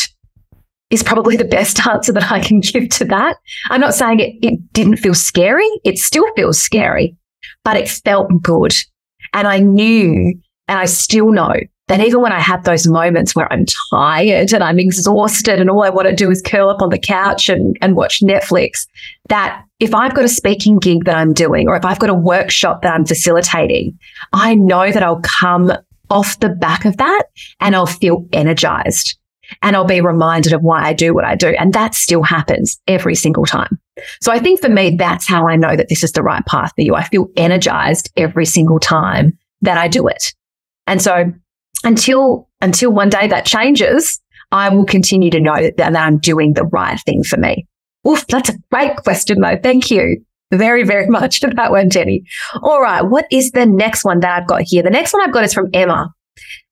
is 0.91 1.03
probably 1.03 1.37
the 1.37 1.45
best 1.45 1.87
answer 1.87 2.13
that 2.13 2.31
I 2.31 2.41
can 2.41 2.61
give 2.61 2.89
to 2.91 3.05
that. 3.07 3.37
I'm 3.71 3.81
not 3.81 3.95
saying 3.95 4.21
it, 4.21 4.35
it 4.43 4.73
didn't 4.73 4.97
feel 4.97 5.15
scary. 5.15 5.69
It 5.85 5.99
still 5.99 6.27
feels 6.35 6.61
scary, 6.61 7.17
but 7.65 7.77
it 7.77 7.89
felt 7.89 8.31
good. 8.43 8.75
And 9.33 9.49
I 9.49 9.59
knew 9.59 10.35
and 10.69 10.79
I 10.79 10.87
still 10.87 11.31
know 11.31 11.55
that 11.89 12.01
even 12.01 12.23
when 12.23 12.33
I 12.33 12.41
have 12.41 12.65
those 12.65 12.87
moments 12.87 13.37
where 13.37 13.53
I'm 13.53 13.67
tired 13.91 14.55
and 14.55 14.65
I'm 14.65 14.79
exhausted 14.79 15.61
and 15.61 15.69
all 15.69 15.83
I 15.83 15.91
want 15.91 16.09
to 16.09 16.15
do 16.15 16.31
is 16.31 16.41
curl 16.41 16.71
up 16.71 16.81
on 16.81 16.89
the 16.89 16.99
couch 16.99 17.51
and, 17.51 17.77
and 17.83 17.95
watch 17.95 18.23
Netflix, 18.23 18.87
that 19.29 19.63
if 19.81 19.95
I've 19.95 20.15
got 20.15 20.25
a 20.25 20.29
speaking 20.29 20.79
gig 20.79 21.05
that 21.05 21.17
I'm 21.17 21.35
doing 21.35 21.69
or 21.69 21.77
if 21.77 21.85
I've 21.85 21.99
got 21.99 22.09
a 22.09 22.15
workshop 22.15 22.81
that 22.83 22.95
I'm 22.95 23.05
facilitating, 23.05 23.99
I 24.33 24.55
know 24.55 24.91
that 24.93 25.03
I'll 25.03 25.21
come 25.21 25.73
off 26.11 26.39
the 26.41 26.49
back 26.49 26.85
of 26.85 26.97
that 26.99 27.25
and 27.61 27.75
I'll 27.75 27.87
feel 27.87 28.27
energized 28.33 29.19
and 29.63 29.77
I'll 29.77 29.85
be 29.85 30.01
reminded 30.01 30.53
of 30.53 30.63
why 30.63 30.85
I 30.85 30.93
do 30.93 31.15
what 31.15 31.25
I 31.25 31.35
do. 31.35 31.49
And 31.49 31.73
that 31.75 31.95
still 31.95 32.23
happens 32.23 32.81
every 32.87 33.15
single 33.15 33.45
time. 33.45 33.79
So 34.21 34.33
I 34.33 34.39
think 34.39 34.61
for 34.61 34.69
me, 34.69 34.97
that's 34.97 35.29
how 35.29 35.49
I 35.49 35.57
know 35.57 35.77
that 35.77 35.89
this 35.89 36.03
is 36.03 36.13
the 36.13 36.23
right 36.23 36.45
path 36.47 36.73
for 36.75 36.83
you. 36.83 36.95
I 36.95 37.05
feel 37.05 37.29
energized 37.37 38.11
every 38.17 38.47
single 38.47 38.81
time 38.81 39.39
that 39.63 39.79
I 39.79 39.89
do 39.89 40.09
it. 40.09 40.35
And 40.87 41.01
so 41.01 41.33
until, 41.85 42.49
until 42.61 42.93
one 42.93 43.09
day 43.09 43.29
that 43.29 43.47
changes, 43.47 44.21
I 44.51 44.69
will 44.69 44.85
continue 44.85 45.31
to 45.31 45.41
know 45.41 45.61
that, 45.61 45.77
that 45.77 45.97
I'm 45.97 46.19
doing 46.19 46.55
the 46.55 46.65
right 46.65 46.99
thing 47.01 47.23
for 47.23 47.37
me. 47.37 47.67
Oof, 48.07 48.27
that's 48.27 48.51
a 48.51 48.59
great 48.71 48.97
question 48.97 49.41
though. 49.41 49.59
Thank 49.63 49.91
you 49.91 50.25
very, 50.51 50.85
very 50.85 51.07
much 51.09 51.41
to 51.41 51.49
that 51.49 51.71
one, 51.71 51.91
Jenny. 51.91 52.25
All 52.63 52.81
right. 52.81 53.03
What 53.03 53.27
is 53.31 53.51
the 53.53 53.67
next 53.67 54.05
one 54.05 54.21
that 54.21 54.37
I've 54.37 54.49
got 54.49 54.63
here? 54.63 54.83
The 54.83 54.91
next 54.91 55.13
one 55.13 55.23
I've 55.23 55.35
got 55.35 55.45
is 55.45 55.55
from 55.55 55.71
Emma. 55.73 56.13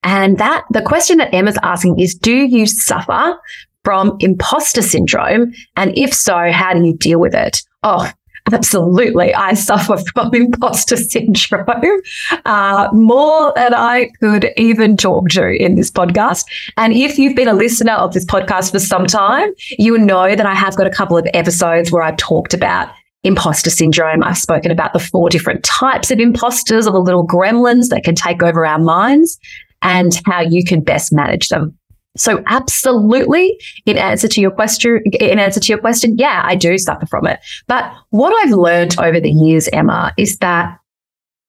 And 0.02 0.38
that 0.38 0.64
the 0.70 0.82
question 0.82 1.18
that 1.18 1.32
Emma's 1.32 1.58
asking 1.62 2.00
is, 2.00 2.14
do 2.14 2.34
you 2.34 2.66
suffer 2.66 3.38
from 3.84 4.16
imposter 4.20 4.82
syndrome? 4.82 5.52
And 5.76 5.96
if 5.96 6.12
so, 6.12 6.50
how 6.50 6.74
do 6.74 6.84
you 6.84 6.96
deal 6.96 7.20
with 7.20 7.34
it? 7.34 7.62
Oh, 7.84 8.10
absolutely. 8.52 9.32
I 9.34 9.54
suffer 9.54 9.96
from 10.12 10.30
imposter 10.34 10.96
syndrome 10.96 12.00
uh, 12.44 12.88
more 12.92 13.52
than 13.54 13.74
I 13.74 14.10
could 14.20 14.50
even 14.56 14.96
talk 14.96 15.28
to 15.30 15.48
in 15.48 15.76
this 15.76 15.90
podcast. 15.90 16.44
And 16.76 16.92
if 16.92 17.18
you've 17.18 17.36
been 17.36 17.48
a 17.48 17.54
listener 17.54 17.92
of 17.92 18.12
this 18.12 18.24
podcast 18.24 18.72
for 18.72 18.80
some 18.80 19.06
time, 19.06 19.50
you 19.78 19.96
know 19.98 20.34
that 20.34 20.46
I 20.46 20.54
have 20.54 20.76
got 20.76 20.86
a 20.86 20.90
couple 20.90 21.16
of 21.16 21.26
episodes 21.34 21.92
where 21.92 22.02
I've 22.02 22.16
talked 22.16 22.54
about 22.54 22.90
imposter 23.24 23.70
syndrome. 23.70 24.22
I've 24.22 24.38
spoken 24.38 24.70
about 24.70 24.92
the 24.92 24.98
four 24.98 25.28
different 25.28 25.62
types 25.64 26.10
of 26.10 26.18
imposters 26.18 26.86
or 26.86 26.92
the 26.92 27.00
little 27.00 27.26
gremlins 27.26 27.88
that 27.88 28.04
can 28.04 28.14
take 28.14 28.42
over 28.42 28.66
our 28.66 28.78
minds 28.78 29.38
and 29.80 30.12
how 30.26 30.40
you 30.40 30.64
can 30.64 30.80
best 30.80 31.12
manage 31.12 31.48
them. 31.48 31.76
So 32.16 32.42
absolutely, 32.46 33.58
in 33.86 33.96
answer 33.96 34.28
to 34.28 34.40
your 34.40 34.50
question, 34.50 35.00
in 35.18 35.38
answer 35.38 35.60
to 35.60 35.68
your 35.68 35.78
question, 35.78 36.16
yeah, 36.18 36.42
I 36.44 36.56
do 36.56 36.76
suffer 36.76 37.06
from 37.06 37.26
it. 37.26 37.40
But 37.68 37.90
what 38.10 38.34
I've 38.44 38.52
learned 38.52 38.98
over 38.98 39.18
the 39.18 39.30
years, 39.30 39.68
Emma, 39.72 40.12
is 40.18 40.36
that 40.38 40.78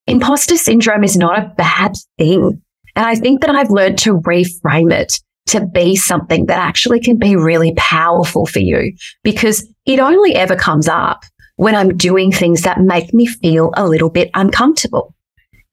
imposter 0.07 0.55
syndrome 0.55 1.03
is 1.03 1.17
not 1.17 1.37
a 1.37 1.53
bad 1.57 1.95
thing. 2.17 2.61
And 2.95 3.05
I 3.05 3.15
think 3.15 3.41
that 3.41 3.55
I've 3.55 3.71
learned 3.71 3.97
to 3.99 4.19
reframe 4.21 4.93
it 4.93 5.19
to 5.47 5.65
be 5.65 5.95
something 5.95 6.45
that 6.45 6.59
actually 6.59 7.01
can 7.01 7.17
be 7.17 7.35
really 7.35 7.73
powerful 7.75 8.45
for 8.45 8.59
you 8.59 8.93
because 9.23 9.67
it 9.85 9.99
only 9.99 10.35
ever 10.35 10.55
comes 10.55 10.87
up 10.87 11.25
when 11.55 11.75
I'm 11.75 11.95
doing 11.95 12.31
things 12.31 12.61
that 12.63 12.81
make 12.81 13.13
me 13.13 13.25
feel 13.25 13.71
a 13.75 13.87
little 13.87 14.09
bit 14.09 14.29
uncomfortable. 14.33 15.13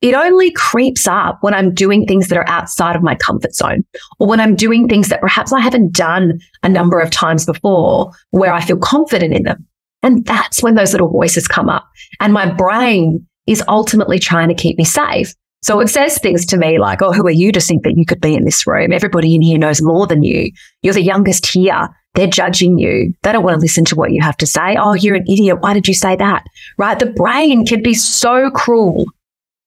It 0.01 0.15
only 0.15 0.51
creeps 0.53 1.07
up 1.07 1.39
when 1.43 1.53
I'm 1.53 1.75
doing 1.75 2.07
things 2.07 2.29
that 2.29 2.39
are 2.39 2.49
outside 2.49 2.97
of 2.97 3.03
my 3.03 3.15
comfort 3.17 3.55
zone 3.55 3.85
or 4.19 4.27
when 4.27 4.41
I'm 4.41 4.57
doing 4.57 4.89
things 4.89 5.09
that 5.09 5.21
perhaps 5.21 5.53
I 5.53 5.61
haven't 5.61 5.93
done 5.93 6.41
a 6.63 6.69
number 6.69 7.01
of 7.01 7.11
times 7.11 7.45
before 7.45 8.11
where 8.31 8.53
I 8.53 8.63
feel 8.63 8.79
confident 8.79 9.35
in 9.35 9.43
them. 9.43 9.67
And 10.03 10.25
that's 10.25 10.63
when 10.63 10.75
those 10.75 10.93
little 10.93 11.11
voices 11.11 11.47
come 11.47 11.69
up. 11.69 11.87
And 12.19 12.33
my 12.33 12.51
brain 12.51 13.27
is 13.47 13.63
ultimately 13.69 14.19
trying 14.19 14.49
to 14.49 14.55
keep 14.55 14.79
me 14.79 14.85
safe. 14.85 15.35
So 15.63 15.81
it 15.81 15.89
says 15.89 16.19
things 16.19 16.47
to 16.47 16.57
me 16.57 16.79
like, 16.79 17.03
Oh, 17.03 17.13
who 17.13 17.27
are 17.27 17.31
you 17.31 17.53
to 17.53 17.61
think 17.61 17.83
that 17.85 17.97
you 17.97 18.07
could 18.07 18.21
be 18.21 18.35
in 18.35 18.45
this 18.45 18.67
room? 18.67 18.93
Everybody 18.93 19.35
in 19.35 19.43
here 19.43 19.59
knows 19.59 19.83
more 19.83 20.07
than 20.07 20.23
you. 20.23 20.51
You're 20.83 20.95
the 20.95 21.03
youngest 21.03 21.47
here. 21.47 21.89
They're 22.15 22.27
judging 22.27 22.79
you. 22.79 23.15
They 23.23 23.33
don't 23.33 23.45
want 23.45 23.55
to 23.55 23.61
listen 23.61 23.85
to 23.87 23.95
what 23.95 24.13
you 24.13 24.21
have 24.23 24.37
to 24.39 24.47
say. 24.47 24.77
Oh, 24.77 24.95
you're 24.95 25.17
an 25.17 25.27
idiot. 25.29 25.61
Why 25.61 25.75
did 25.75 25.87
you 25.87 25.95
say 25.95 26.17
that? 26.17 26.45
Right. 26.77 26.99
The 26.99 27.07
brain 27.07 27.67
can 27.67 27.83
be 27.83 27.95
so 27.95 28.51
cruel. 28.51 29.07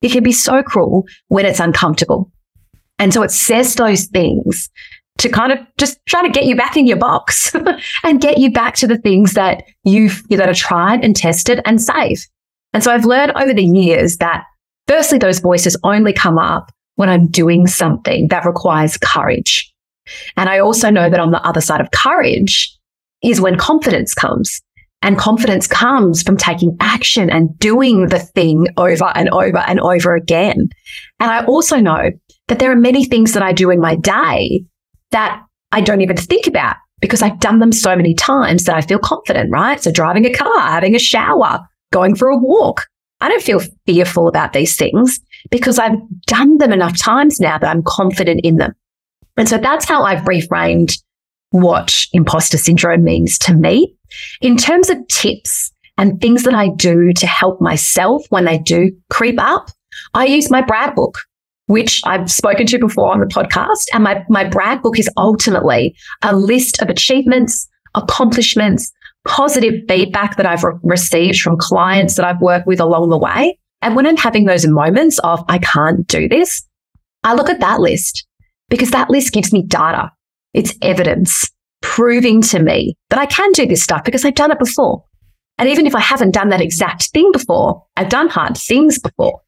It 0.01 0.11
can 0.11 0.23
be 0.23 0.33
so 0.33 0.61
cruel 0.61 1.05
when 1.29 1.45
it's 1.45 1.61
uncomfortable. 1.61 2.31
And 2.99 3.13
so 3.13 3.23
it 3.23 3.31
says 3.31 3.75
those 3.75 4.05
things 4.05 4.69
to 5.19 5.29
kind 5.29 5.51
of 5.51 5.59
just 5.77 5.99
try 6.05 6.21
to 6.21 6.29
get 6.29 6.45
you 6.45 6.55
back 6.55 6.75
in 6.75 6.87
your 6.87 6.97
box 6.97 7.55
and 8.03 8.21
get 8.21 8.39
you 8.39 8.51
back 8.51 8.75
to 8.75 8.87
the 8.87 8.97
things 8.97 9.33
that 9.33 9.63
you've 9.83 10.27
that 10.29 10.49
are 10.49 10.53
tried 10.53 11.03
and 11.03 11.15
tested 11.15 11.61
and 11.65 11.81
safe. 11.81 12.27
And 12.73 12.83
so 12.83 12.91
I've 12.91 13.05
learned 13.05 13.33
over 13.33 13.53
the 13.53 13.63
years 13.63 14.17
that 14.17 14.43
firstly, 14.87 15.17
those 15.17 15.39
voices 15.39 15.77
only 15.83 16.13
come 16.13 16.37
up 16.37 16.71
when 16.95 17.09
I'm 17.09 17.27
doing 17.27 17.67
something 17.67 18.27
that 18.29 18.45
requires 18.45 18.97
courage. 18.97 19.73
And 20.37 20.49
I 20.49 20.59
also 20.59 20.89
know 20.89 21.09
that 21.09 21.19
on 21.19 21.31
the 21.31 21.45
other 21.45 21.61
side 21.61 21.81
of 21.81 21.91
courage 21.91 22.77
is 23.23 23.41
when 23.41 23.57
confidence 23.57 24.13
comes. 24.13 24.61
And 25.01 25.17
confidence 25.17 25.67
comes 25.67 26.23
from 26.23 26.37
taking 26.37 26.77
action 26.79 27.29
and 27.29 27.57
doing 27.59 28.07
the 28.07 28.19
thing 28.19 28.67
over 28.77 29.11
and 29.15 29.29
over 29.31 29.57
and 29.57 29.81
over 29.81 30.15
again. 30.15 30.69
And 31.19 31.29
I 31.29 31.43
also 31.43 31.77
know 31.77 32.11
that 32.47 32.59
there 32.59 32.71
are 32.71 32.77
many 32.77 33.03
things 33.03 33.33
that 33.33 33.43
I 33.43 33.51
do 33.51 33.69
in 33.69 33.81
my 33.81 33.95
day 33.95 34.63
that 35.11 35.43
I 35.73 35.81
don't 35.81 36.01
even 36.01 36.15
think 36.15 36.47
about 36.47 36.77
because 37.01 37.21
I've 37.21 37.41
done 37.41 37.59
them 37.59 37.73
so 37.73 37.97
many 37.97 38.13
times 38.13 38.63
that 38.63 38.77
I 38.77 38.81
feel 38.81 38.99
confident, 38.99 39.51
right? 39.51 39.81
So 39.81 39.91
driving 39.91 40.25
a 40.25 40.31
car, 40.31 40.59
having 40.59 40.95
a 40.95 40.99
shower, 40.99 41.59
going 41.91 42.15
for 42.15 42.29
a 42.29 42.37
walk. 42.37 42.85
I 43.23 43.29
don't 43.29 43.41
feel 43.41 43.61
fearful 43.85 44.27
about 44.27 44.51
these 44.51 44.75
things 44.75 45.17
because 45.49 45.79
I've 45.79 45.97
done 46.25 46.57
them 46.57 46.73
enough 46.73 47.01
times 47.01 47.39
now 47.39 47.57
that 47.57 47.69
I'm 47.69 47.81
confident 47.81 48.41
in 48.43 48.57
them. 48.57 48.73
And 49.37 49.47
so 49.47 49.57
that's 49.57 49.85
how 49.85 50.03
I've 50.03 50.25
reframed 50.25 51.01
what 51.51 52.05
imposter 52.11 52.57
syndrome 52.57 53.05
means 53.05 53.37
to 53.39 53.53
me. 53.53 53.95
In 54.41 54.57
terms 54.57 54.89
of 54.89 54.97
tips 55.07 55.71
and 55.97 56.19
things 56.19 56.43
that 56.43 56.53
I 56.53 56.67
do 56.75 57.13
to 57.13 57.25
help 57.25 57.61
myself 57.61 58.25
when 58.29 58.43
they 58.43 58.57
do 58.57 58.91
creep 59.09 59.39
up, 59.39 59.69
I 60.13 60.25
use 60.25 60.51
my 60.51 60.61
brag 60.61 60.93
book, 60.93 61.17
which 61.67 62.01
I've 62.03 62.29
spoken 62.29 62.65
to 62.67 62.77
before 62.77 63.13
on 63.13 63.21
the 63.21 63.25
podcast. 63.25 63.85
And 63.93 64.03
my, 64.03 64.25
my 64.27 64.43
brag 64.43 64.81
book 64.81 64.99
is 64.99 65.09
ultimately 65.15 65.95
a 66.23 66.35
list 66.35 66.81
of 66.81 66.89
achievements, 66.89 67.69
accomplishments, 67.95 68.91
positive 69.25 69.83
feedback 69.87 70.37
that 70.37 70.45
I've 70.45 70.63
re- 70.63 70.75
received 70.83 71.39
from 71.39 71.57
clients 71.57 72.15
that 72.15 72.25
I've 72.25 72.41
worked 72.41 72.67
with 72.67 72.79
along 72.79 73.09
the 73.09 73.17
way. 73.17 73.57
And 73.81 73.95
when 73.95 74.05
I'm 74.05 74.17
having 74.17 74.45
those 74.45 74.67
moments 74.67 75.19
of, 75.19 75.43
I 75.49 75.57
can't 75.57 76.07
do 76.07 76.27
this, 76.27 76.63
I 77.23 77.33
look 77.33 77.49
at 77.49 77.59
that 77.59 77.79
list 77.79 78.25
because 78.69 78.91
that 78.91 79.09
list 79.09 79.33
gives 79.33 79.53
me 79.53 79.63
data. 79.63 80.11
It's 80.53 80.73
evidence 80.81 81.49
proving 81.81 82.41
to 82.41 82.59
me 82.59 82.95
that 83.09 83.19
I 83.19 83.25
can 83.25 83.51
do 83.51 83.65
this 83.65 83.83
stuff 83.83 84.03
because 84.03 84.23
I've 84.25 84.35
done 84.35 84.51
it 84.51 84.59
before. 84.59 85.03
And 85.57 85.69
even 85.69 85.85
if 85.85 85.95
I 85.95 85.99
haven't 85.99 86.31
done 86.33 86.49
that 86.49 86.61
exact 86.61 87.09
thing 87.11 87.31
before, 87.31 87.85
I've 87.95 88.09
done 88.09 88.29
hard 88.29 88.57
things 88.57 88.99
before. 88.99 89.41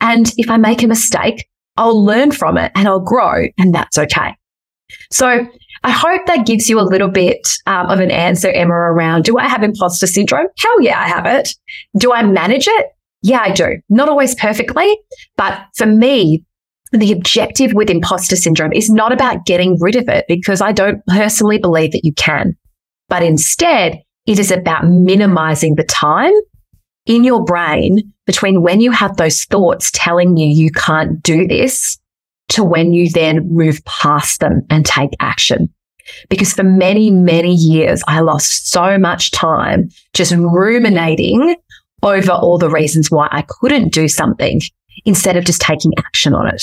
And 0.00 0.32
if 0.36 0.48
I 0.48 0.56
make 0.56 0.82
a 0.82 0.86
mistake, 0.86 1.48
I'll 1.76 2.04
learn 2.04 2.30
from 2.30 2.56
it 2.56 2.70
and 2.76 2.86
I'll 2.86 3.00
grow, 3.00 3.48
and 3.58 3.74
that's 3.74 3.98
okay. 3.98 4.34
So 5.10 5.46
I 5.84 5.90
hope 5.90 6.24
that 6.26 6.46
gives 6.46 6.70
you 6.70 6.80
a 6.80 6.82
little 6.82 7.10
bit 7.10 7.46
um, 7.66 7.86
of 7.90 8.00
an 8.00 8.10
answer, 8.10 8.48
Emma, 8.48 8.72
around 8.72 9.24
do 9.24 9.36
I 9.36 9.46
have 9.46 9.62
imposter 9.62 10.06
syndrome? 10.06 10.46
Hell 10.58 10.80
yeah, 10.80 10.98
I 10.98 11.08
have 11.08 11.26
it. 11.26 11.50
Do 11.98 12.12
I 12.12 12.22
manage 12.22 12.66
it? 12.66 12.86
Yeah, 13.22 13.40
I 13.42 13.52
do. 13.52 13.76
Not 13.90 14.08
always 14.08 14.34
perfectly, 14.34 14.98
but 15.36 15.60
for 15.76 15.86
me, 15.86 16.42
the 16.92 17.12
objective 17.12 17.74
with 17.74 17.90
imposter 17.90 18.34
syndrome 18.34 18.72
is 18.72 18.88
not 18.88 19.12
about 19.12 19.44
getting 19.44 19.76
rid 19.78 19.96
of 19.96 20.08
it 20.08 20.24
because 20.26 20.62
I 20.62 20.72
don't 20.72 21.04
personally 21.06 21.58
believe 21.58 21.92
that 21.92 22.04
you 22.04 22.14
can, 22.14 22.56
but 23.08 23.22
instead 23.22 24.00
it 24.26 24.38
is 24.38 24.50
about 24.50 24.86
minimizing 24.86 25.74
the 25.74 25.84
time 25.84 26.32
in 27.04 27.24
your 27.24 27.44
brain 27.44 28.10
between 28.26 28.62
when 28.62 28.80
you 28.80 28.90
have 28.90 29.18
those 29.18 29.44
thoughts 29.44 29.90
telling 29.92 30.38
you 30.38 30.46
you 30.46 30.70
can't 30.70 31.22
do 31.22 31.46
this 31.46 31.98
to 32.54 32.64
when 32.64 32.92
you 32.92 33.10
then 33.10 33.48
move 33.48 33.84
past 33.84 34.40
them 34.40 34.62
and 34.70 34.84
take 34.84 35.10
action. 35.20 35.72
Because 36.28 36.52
for 36.52 36.62
many, 36.62 37.10
many 37.10 37.54
years, 37.54 38.02
I 38.06 38.20
lost 38.20 38.70
so 38.70 38.98
much 38.98 39.30
time 39.30 39.88
just 40.12 40.34
ruminating 40.34 41.56
over 42.02 42.32
all 42.32 42.58
the 42.58 42.68
reasons 42.68 43.10
why 43.10 43.28
I 43.30 43.42
couldn't 43.48 43.92
do 43.92 44.08
something 44.08 44.60
instead 45.04 45.36
of 45.36 45.44
just 45.44 45.62
taking 45.62 45.92
action 45.98 46.34
on 46.34 46.48
it. 46.48 46.62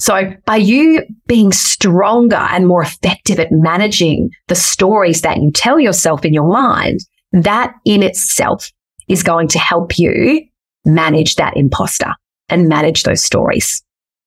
So 0.00 0.32
by 0.46 0.56
you 0.56 1.02
being 1.26 1.52
stronger 1.52 2.36
and 2.36 2.66
more 2.66 2.82
effective 2.82 3.38
at 3.38 3.52
managing 3.52 4.30
the 4.48 4.54
stories 4.54 5.20
that 5.20 5.36
you 5.36 5.50
tell 5.50 5.78
yourself 5.78 6.24
in 6.24 6.32
your 6.32 6.50
mind, 6.50 7.00
that 7.32 7.74
in 7.84 8.02
itself 8.02 8.72
is 9.08 9.22
going 9.22 9.48
to 9.48 9.58
help 9.58 9.98
you 9.98 10.42
manage 10.86 11.36
that 11.36 11.56
imposter 11.56 12.14
and 12.48 12.68
manage 12.68 13.02
those 13.02 13.22
stories. 13.22 13.82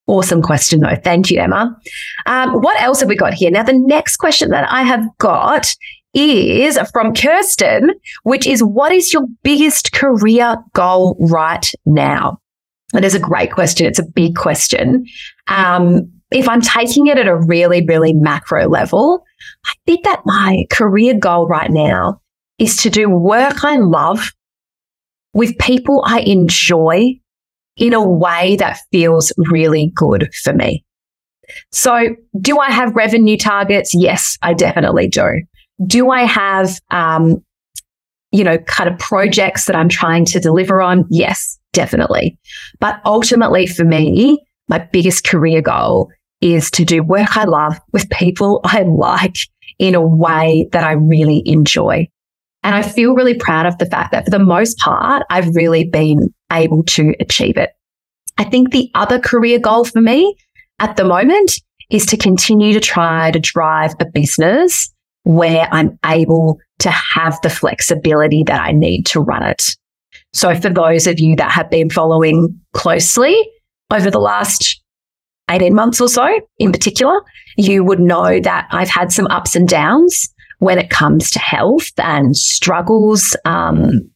Awesome 0.09 0.41
question 0.41 0.79
though. 0.79 0.95
Thank 1.03 1.29
you, 1.29 1.39
Emma. 1.39 1.77
Um, 2.25 2.61
what 2.61 2.81
else 2.81 2.99
have 2.99 3.09
we 3.09 3.15
got 3.15 3.35
here? 3.35 3.51
Now, 3.51 3.61
the 3.61 3.77
next 3.77 4.17
question 4.17 4.49
that 4.49 4.67
I 4.67 4.81
have 4.81 5.05
got 5.19 5.75
is 6.15 6.79
from 6.91 7.13
Kirsten, 7.13 7.91
which 8.23 8.47
is 8.47 8.63
what 8.63 8.91
is 8.91 9.13
your 9.13 9.27
biggest 9.43 9.91
career 9.91 10.57
goal 10.73 11.15
right 11.29 11.71
now? 11.85 12.39
That 12.93 13.05
is 13.05 13.13
a 13.13 13.19
great 13.19 13.51
question. 13.51 13.85
It's 13.85 13.99
a 13.99 14.03
big 14.03 14.35
question. 14.35 15.05
Um, 15.45 16.11
if 16.31 16.49
I'm 16.49 16.61
taking 16.61 17.05
it 17.05 17.19
at 17.19 17.27
a 17.27 17.37
really, 17.37 17.85
really 17.85 18.13
macro 18.13 18.67
level, 18.67 19.23
I 19.67 19.73
think 19.85 20.05
that 20.05 20.23
my 20.25 20.65
career 20.71 21.13
goal 21.19 21.45
right 21.45 21.69
now 21.69 22.19
is 22.57 22.77
to 22.77 22.89
do 22.89 23.11
work 23.11 23.63
I 23.63 23.77
love 23.77 24.31
with 25.33 25.55
people 25.59 26.03
I 26.03 26.21
enjoy 26.21 27.19
in 27.79 27.93
a 27.93 28.07
way 28.07 28.55
that 28.57 28.79
feels 28.91 29.31
really 29.37 29.91
good 29.95 30.29
for 30.43 30.53
me. 30.53 30.83
So 31.71 32.15
do 32.39 32.59
I 32.59 32.69
have 32.69 32.95
revenue 32.95 33.37
targets? 33.37 33.91
Yes, 33.93 34.37
I 34.41 34.53
definitely 34.53 35.07
do. 35.07 35.41
Do 35.85 36.11
I 36.11 36.23
have, 36.23 36.79
um, 36.91 37.43
you 38.31 38.43
know, 38.43 38.57
kind 38.59 38.89
of 38.89 38.99
projects 38.99 39.65
that 39.65 39.75
I'm 39.75 39.89
trying 39.89 40.25
to 40.25 40.39
deliver 40.39 40.81
on? 40.81 41.05
Yes, 41.09 41.57
definitely. 41.73 42.37
But 42.79 43.01
ultimately 43.05 43.65
for 43.65 43.85
me, 43.85 44.43
my 44.67 44.77
biggest 44.77 45.25
career 45.25 45.61
goal 45.61 46.11
is 46.41 46.69
to 46.71 46.85
do 46.85 47.01
work 47.01 47.35
I 47.35 47.45
love 47.45 47.79
with 47.91 48.09
people 48.11 48.61
I 48.65 48.83
like 48.83 49.37
in 49.79 49.95
a 49.95 50.05
way 50.05 50.67
that 50.71 50.83
I 50.83 50.91
really 50.91 51.41
enjoy. 51.45 52.07
And 52.61 52.75
I 52.75 52.81
feel 52.81 53.15
really 53.15 53.33
proud 53.33 53.65
of 53.65 53.77
the 53.77 53.85
fact 53.85 54.11
that 54.11 54.25
for 54.25 54.31
the 54.31 54.39
most 54.39 54.77
part, 54.79 55.23
I've 55.29 55.55
really 55.55 55.85
been 55.85 56.33
able 56.51 56.83
to 56.83 57.13
achieve 57.19 57.57
it. 57.57 57.71
I 58.37 58.43
think 58.43 58.71
the 58.71 58.89
other 58.95 59.19
career 59.19 59.59
goal 59.59 59.85
for 59.85 60.01
me 60.01 60.35
at 60.79 60.95
the 60.95 61.03
moment 61.03 61.59
is 61.89 62.05
to 62.07 62.17
continue 62.17 62.73
to 62.73 62.79
try 62.79 63.31
to 63.31 63.39
drive 63.39 63.93
a 63.99 64.05
business 64.05 64.93
where 65.23 65.67
I'm 65.71 65.99
able 66.05 66.59
to 66.79 66.89
have 66.89 67.37
the 67.41 67.49
flexibility 67.49 68.43
that 68.43 68.61
I 68.61 68.71
need 68.71 69.05
to 69.07 69.19
run 69.19 69.43
it. 69.43 69.75
So 70.33 70.55
for 70.55 70.69
those 70.69 71.07
of 71.07 71.19
you 71.19 71.35
that 71.35 71.51
have 71.51 71.69
been 71.69 71.89
following 71.89 72.59
closely 72.73 73.35
over 73.91 74.09
the 74.09 74.19
last 74.19 74.81
18 75.49 75.73
months 75.73 75.99
or 75.99 76.07
so 76.07 76.27
in 76.57 76.71
particular, 76.71 77.19
you 77.57 77.83
would 77.83 77.99
know 77.99 78.39
that 78.39 78.67
I've 78.71 78.89
had 78.89 79.11
some 79.11 79.27
ups 79.27 79.55
and 79.55 79.67
downs 79.67 80.29
when 80.59 80.77
it 80.77 80.89
comes 80.89 81.31
to 81.31 81.39
health 81.39 81.91
and 81.97 82.37
struggles 82.37 83.35
um, 83.45 84.09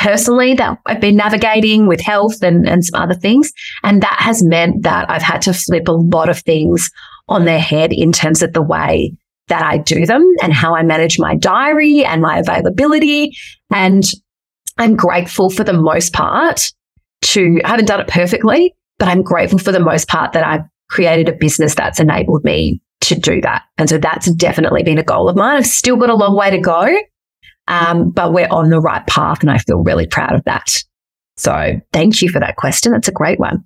personally 0.00 0.54
that 0.54 0.78
I've 0.86 1.00
been 1.00 1.16
navigating 1.16 1.86
with 1.86 2.00
health 2.00 2.42
and, 2.42 2.66
and 2.66 2.82
some 2.84 3.00
other 3.00 3.14
things. 3.14 3.52
And 3.84 4.02
that 4.02 4.16
has 4.18 4.42
meant 4.42 4.82
that 4.82 5.08
I've 5.10 5.22
had 5.22 5.42
to 5.42 5.52
flip 5.52 5.88
a 5.88 5.92
lot 5.92 6.30
of 6.30 6.38
things 6.38 6.90
on 7.28 7.44
their 7.44 7.60
head 7.60 7.92
in 7.92 8.10
terms 8.10 8.42
of 8.42 8.54
the 8.54 8.62
way 8.62 9.12
that 9.48 9.62
I 9.62 9.76
do 9.76 10.06
them 10.06 10.24
and 10.42 10.54
how 10.54 10.74
I 10.74 10.82
manage 10.82 11.18
my 11.18 11.36
diary 11.36 12.02
and 12.04 12.22
my 12.22 12.38
availability. 12.38 13.36
And 13.70 14.04
I'm 14.78 14.96
grateful 14.96 15.50
for 15.50 15.64
the 15.64 15.74
most 15.74 16.14
part 16.14 16.72
to, 17.22 17.60
I 17.64 17.68
haven't 17.68 17.86
done 17.86 18.00
it 18.00 18.08
perfectly, 18.08 18.74
but 18.98 19.08
I'm 19.08 19.22
grateful 19.22 19.58
for 19.58 19.70
the 19.70 19.80
most 19.80 20.08
part 20.08 20.32
that 20.32 20.46
I've 20.46 20.64
created 20.88 21.28
a 21.28 21.36
business 21.36 21.74
that's 21.74 22.00
enabled 22.00 22.42
me 22.42 22.80
to 23.02 23.14
do 23.14 23.42
that. 23.42 23.64
And 23.76 23.88
so 23.88 23.98
that's 23.98 24.32
definitely 24.32 24.82
been 24.82 24.98
a 24.98 25.02
goal 25.02 25.28
of 25.28 25.36
mine. 25.36 25.58
I've 25.58 25.66
still 25.66 25.96
got 25.96 26.08
a 26.08 26.14
long 26.14 26.34
way 26.34 26.48
to 26.50 26.58
go. 26.58 26.86
Um, 27.70 28.10
but 28.10 28.32
we're 28.32 28.48
on 28.50 28.70
the 28.70 28.80
right 28.80 29.06
path 29.06 29.40
and 29.42 29.50
I 29.50 29.58
feel 29.58 29.78
really 29.78 30.06
proud 30.06 30.34
of 30.34 30.42
that. 30.44 30.82
So 31.36 31.80
thank 31.92 32.20
you 32.20 32.28
for 32.28 32.40
that 32.40 32.56
question. 32.56 32.92
That's 32.92 33.08
a 33.08 33.12
great 33.12 33.38
one. 33.38 33.64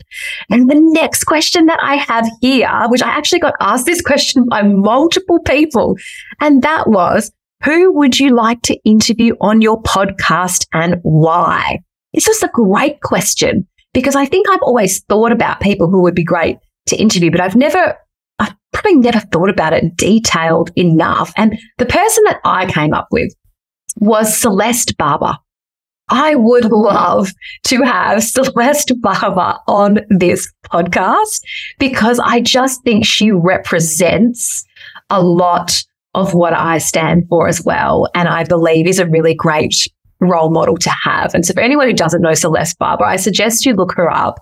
And 0.51 0.71
the 0.71 0.79
next 0.79 1.25
question 1.25 1.67
that 1.67 1.81
I 1.83 1.97
have 1.97 2.29
here, 2.41 2.71
which 2.89 3.03
I 3.03 3.09
actually 3.09 3.41
got 3.41 3.55
asked 3.61 3.87
this 3.87 4.01
question 4.07 4.47
by 4.49 4.63
multiple 4.63 5.41
people, 5.41 5.97
and 6.41 6.63
that 6.63 6.89
was, 6.89 7.33
who 7.65 7.93
would 7.95 8.21
you 8.21 8.35
like 8.37 8.61
to 8.63 8.79
interview 8.85 9.35
on 9.41 9.63
your 9.63 9.83
podcast 9.83 10.67
and 10.75 10.97
why? 11.03 11.81
It's 12.13 12.27
just 12.27 12.43
a 12.43 12.51
great 12.53 13.01
question 13.01 13.67
because 13.95 14.15
I 14.15 14.27
think 14.27 14.49
I've 14.51 14.63
always 14.63 15.01
thought 15.05 15.33
about 15.33 15.61
people 15.61 15.89
who 15.89 16.03
would 16.03 16.15
be 16.15 16.25
great 16.25 16.59
to 16.87 16.97
interview, 16.97 17.31
but 17.31 17.41
I've 17.41 17.57
never, 17.57 17.97
I've 18.39 18.55
probably 18.73 18.97
never 18.97 19.21
thought 19.21 19.49
about 19.49 19.73
it 19.73 19.97
detailed 19.97 20.71
enough. 20.77 21.33
And 21.37 21.59
the 21.79 21.87
person 21.87 22.23
that 22.27 22.41
I 22.45 22.71
came 22.71 22.93
up 22.93 23.09
with 23.11 23.35
was 23.97 24.37
Celeste 24.37 24.97
Barber. 24.97 25.37
I 26.09 26.35
would 26.35 26.67
love 26.67 27.31
to 27.65 27.83
have 27.83 28.23
Celeste 28.23 28.93
Barber 29.01 29.59
on 29.67 30.01
this 30.11 30.51
podcast 30.65 31.41
because 31.79 32.21
I 32.21 32.41
just 32.41 32.83
think 32.85 33.07
she 33.07 33.31
represents 33.31 34.65
a 35.11 35.23
lot 35.23 35.83
of 36.15 36.35
what 36.35 36.53
I 36.53 36.79
stand 36.79 37.27
for 37.29 37.49
as 37.49 37.65
well. 37.65 38.09
And 38.15 38.29
I 38.29 38.45
believe 38.45 38.87
is 38.87 38.99
a 38.99 39.07
really 39.07 39.35
great 39.35 39.75
role 40.21 40.51
model 40.51 40.77
to 40.79 40.91
have. 40.91 41.35
And 41.35 41.45
so 41.45 41.55
for 41.55 41.61
anyone 41.61 41.89
who 41.89 41.95
doesn't 41.95 42.23
know 42.23 42.35
Celeste 42.35 42.79
Barber, 42.79 43.05
I 43.05 43.17
suggest 43.17 43.67
you 43.67 43.75
look 43.75 43.95
her 43.97 44.11
up. 44.11 44.41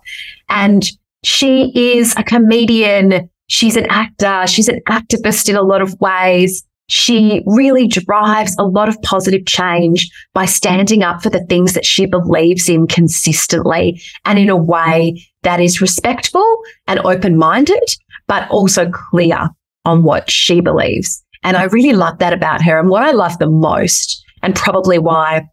And 0.49 0.85
she 1.25 1.73
is 1.75 2.14
a 2.16 2.23
comedian. 2.23 3.30
She's 3.49 3.76
an 3.76 3.87
actor. 3.88 4.47
She's 4.47 4.68
an 4.68 4.80
activist 4.88 5.49
in 5.49 5.56
a 5.56 5.62
lot 5.62 5.80
of 5.80 5.99
ways. 6.00 6.64
She 6.95 7.43
really 7.47 7.89
drives 7.89 8.55
a 8.59 8.67
lot 8.67 8.87
of 8.87 9.01
positive 9.01 9.47
change 9.47 10.11
by 10.35 10.45
standing 10.45 11.03
up 11.03 11.23
for 11.23 11.31
the 11.31 11.43
things 11.47 11.73
that 11.73 11.87
she 11.87 12.05
believes 12.05 12.69
in 12.69 12.87
consistently 12.87 14.03
and 14.27 14.39
in 14.39 14.51
a 14.51 14.57
way 14.57 15.27
that 15.43 15.59
is 15.59 15.81
respectful 15.81 16.59
and 16.87 17.01
open 17.01 17.39
minded, 17.39 17.83
but 18.29 18.47
also 18.51 18.91
clear 18.91 19.49
on 19.87 20.03
what 20.03 20.31
she 20.31 20.61
believes. 20.61 21.25
And 21.43 21.57
I 21.57 21.63
really 21.65 21.95
love 21.95 22.19
that 22.19 22.35
about 22.35 22.61
her. 22.61 22.79
And 22.79 22.91
what 22.91 23.03
I 23.03 23.13
love 23.13 23.39
the 23.39 23.49
most, 23.49 24.23
and 24.43 24.55
probably 24.55 24.99
why 24.99 25.49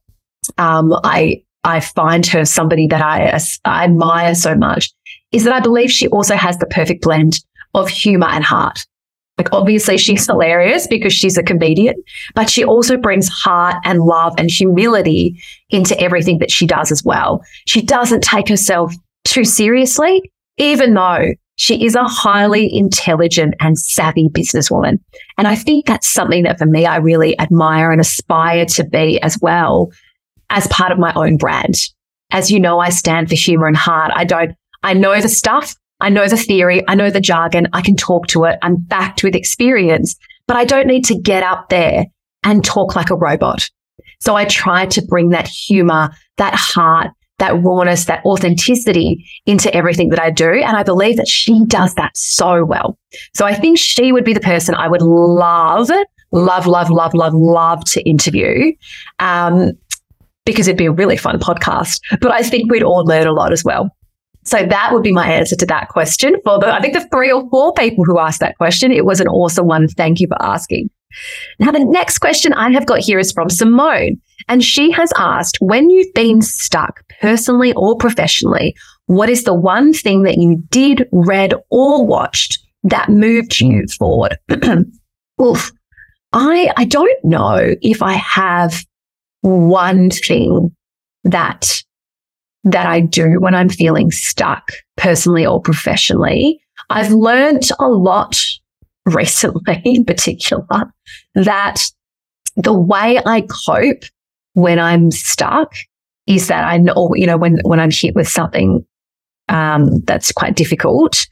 um, 0.57 0.91
I 1.05 1.41
I 1.63 1.79
find 1.79 2.25
her 2.27 2.43
somebody 2.43 2.85
that 2.87 3.01
I, 3.01 3.39
I 3.63 3.85
admire 3.85 4.35
so 4.35 4.55
much, 4.55 4.91
is 5.31 5.45
that 5.45 5.53
I 5.53 5.61
believe 5.61 5.89
she 5.89 6.09
also 6.09 6.35
has 6.35 6.57
the 6.57 6.65
perfect 6.65 7.01
blend 7.01 7.39
of 7.73 7.87
humor 7.87 8.27
and 8.27 8.43
heart. 8.43 8.85
Like, 9.39 9.53
obviously, 9.53 9.97
she's 9.97 10.27
hilarious 10.27 10.85
because 10.85 11.13
she's 11.13 11.37
a 11.37 11.43
comedian, 11.43 11.95
but 12.35 12.49
she 12.49 12.65
also 12.65 12.97
brings 12.97 13.29
heart 13.29 13.77
and 13.85 14.01
love 14.01 14.33
and 14.37 14.51
humility 14.51 15.41
into 15.69 15.97
everything 15.97 16.39
that 16.39 16.51
she 16.51 16.67
does 16.67 16.91
as 16.91 17.05
well. 17.05 17.41
She 17.65 17.81
doesn't 17.81 18.21
take 18.21 18.49
herself 18.49 18.93
too 19.23 19.45
seriously, 19.45 20.29
even 20.57 20.93
though 20.93 21.33
she 21.55 21.85
is 21.85 21.95
a 21.95 22.03
highly 22.03 22.69
intelligent 22.75 23.53
and 23.61 23.79
savvy 23.79 24.27
businesswoman. 24.27 24.99
And 25.37 25.47
I 25.47 25.55
think 25.55 25.85
that's 25.85 26.11
something 26.11 26.43
that 26.43 26.59
for 26.59 26.65
me, 26.65 26.85
I 26.85 26.97
really 26.97 27.39
admire 27.39 27.91
and 27.93 28.01
aspire 28.01 28.65
to 28.65 28.83
be 28.83 29.21
as 29.21 29.37
well 29.41 29.89
as 30.49 30.67
part 30.67 30.91
of 30.91 30.99
my 30.99 31.13
own 31.15 31.37
brand. 31.37 31.75
As 32.31 32.51
you 32.51 32.59
know, 32.59 32.79
I 32.79 32.89
stand 32.89 33.29
for 33.29 33.35
humor 33.35 33.67
and 33.67 33.77
heart. 33.77 34.11
I 34.13 34.25
don't, 34.25 34.51
I 34.83 34.93
know 34.93 35.19
the 35.21 35.29
stuff. 35.29 35.75
I 35.99 36.09
know 36.09 36.27
the 36.27 36.37
theory. 36.37 36.83
I 36.87 36.95
know 36.95 37.09
the 37.09 37.19
jargon. 37.21 37.67
I 37.73 37.81
can 37.81 37.95
talk 37.95 38.27
to 38.27 38.45
it. 38.45 38.57
I'm 38.61 38.77
backed 38.77 39.23
with 39.23 39.35
experience, 39.35 40.15
but 40.47 40.57
I 40.57 40.65
don't 40.65 40.87
need 40.87 41.05
to 41.05 41.19
get 41.19 41.43
up 41.43 41.69
there 41.69 42.05
and 42.43 42.63
talk 42.63 42.95
like 42.95 43.09
a 43.09 43.15
robot. 43.15 43.69
So 44.19 44.35
I 44.35 44.45
try 44.45 44.85
to 44.87 45.01
bring 45.01 45.29
that 45.29 45.47
humor, 45.47 46.11
that 46.37 46.55
heart, 46.55 47.11
that 47.39 47.61
rawness, 47.63 48.05
that 48.05 48.23
authenticity 48.25 49.25
into 49.45 49.73
everything 49.73 50.09
that 50.09 50.19
I 50.19 50.29
do. 50.29 50.51
And 50.51 50.75
I 50.75 50.83
believe 50.83 51.17
that 51.17 51.27
she 51.27 51.65
does 51.65 51.95
that 51.95 52.15
so 52.15 52.65
well. 52.65 52.97
So 53.33 53.45
I 53.45 53.53
think 53.53 53.77
she 53.77 54.11
would 54.11 54.25
be 54.25 54.33
the 54.33 54.39
person 54.39 54.75
I 54.75 54.87
would 54.87 55.01
love, 55.01 55.89
love, 56.31 56.67
love, 56.67 56.89
love, 56.89 57.13
love, 57.13 57.33
love 57.33 57.83
to 57.85 58.01
interview. 58.01 58.73
Um, 59.19 59.71
because 60.45 60.67
it'd 60.67 60.77
be 60.77 60.87
a 60.87 60.91
really 60.91 61.17
fun 61.17 61.39
podcast. 61.39 62.01
But 62.21 62.31
I 62.31 62.41
think 62.41 62.71
we'd 62.71 62.83
all 62.83 63.05
learn 63.05 63.27
a 63.27 63.31
lot 63.31 63.53
as 63.53 63.63
well. 63.63 63.95
So 64.49 64.65
that 64.65 64.89
would 64.91 65.03
be 65.03 65.11
my 65.11 65.31
answer 65.31 65.55
to 65.55 65.65
that 65.67 65.89
question 65.89 66.35
for 66.43 66.57
the, 66.57 66.73
I 66.73 66.81
think 66.81 66.95
the 66.95 67.07
three 67.13 67.31
or 67.31 67.47
four 67.51 67.71
people 67.73 68.03
who 68.03 68.17
asked 68.17 68.39
that 68.39 68.57
question. 68.57 68.91
It 68.91 69.05
was 69.05 69.19
an 69.19 69.27
awesome 69.27 69.67
one. 69.67 69.87
Thank 69.87 70.19
you 70.19 70.27
for 70.27 70.41
asking. 70.41 70.89
Now, 71.59 71.71
the 71.71 71.85
next 71.85 72.17
question 72.17 72.53
I 72.53 72.71
have 72.71 72.87
got 72.87 72.99
here 72.99 73.19
is 73.19 73.31
from 73.31 73.49
Simone. 73.49 74.19
And 74.47 74.63
she 74.63 74.89
has 74.91 75.13
asked, 75.17 75.57
when 75.59 75.91
you've 75.91 76.13
been 76.15 76.41
stuck 76.41 77.03
personally 77.21 77.73
or 77.73 77.95
professionally, 77.95 78.75
what 79.05 79.29
is 79.29 79.43
the 79.43 79.53
one 79.53 79.93
thing 79.93 80.23
that 80.23 80.39
you 80.39 80.63
did, 80.69 81.07
read, 81.11 81.53
or 81.69 82.03
watched 82.03 82.57
that 82.83 83.09
moved 83.09 83.59
you 83.59 83.85
forward? 83.99 84.39
Oof. 85.41 85.71
I, 86.33 86.71
I 86.75 86.85
don't 86.85 87.23
know 87.23 87.75
if 87.81 88.01
I 88.01 88.13
have 88.13 88.83
one 89.41 90.09
thing 90.09 90.75
that 91.23 91.83
that 92.63 92.85
I 92.85 92.99
do 92.99 93.39
when 93.39 93.55
I'm 93.55 93.69
feeling 93.69 94.11
stuck 94.11 94.71
personally 94.97 95.45
or 95.45 95.61
professionally. 95.61 96.61
I've 96.89 97.11
learned 97.11 97.69
a 97.79 97.87
lot 97.87 98.39
recently 99.05 99.81
in 99.85 100.05
particular 100.05 100.91
that 101.35 101.85
the 102.55 102.73
way 102.73 103.21
I 103.25 103.41
cope 103.41 104.03
when 104.53 104.79
I'm 104.79 105.11
stuck 105.11 105.73
is 106.27 106.47
that 106.47 106.63
I 106.63 106.77
know, 106.77 107.11
you 107.15 107.25
know, 107.25 107.37
when, 107.37 107.59
when 107.63 107.79
I'm 107.79 107.91
hit 107.91 108.15
with 108.15 108.27
something 108.27 108.85
um, 109.47 109.99
that's 110.01 110.31
quite 110.31 110.55
difficult, 110.55 111.27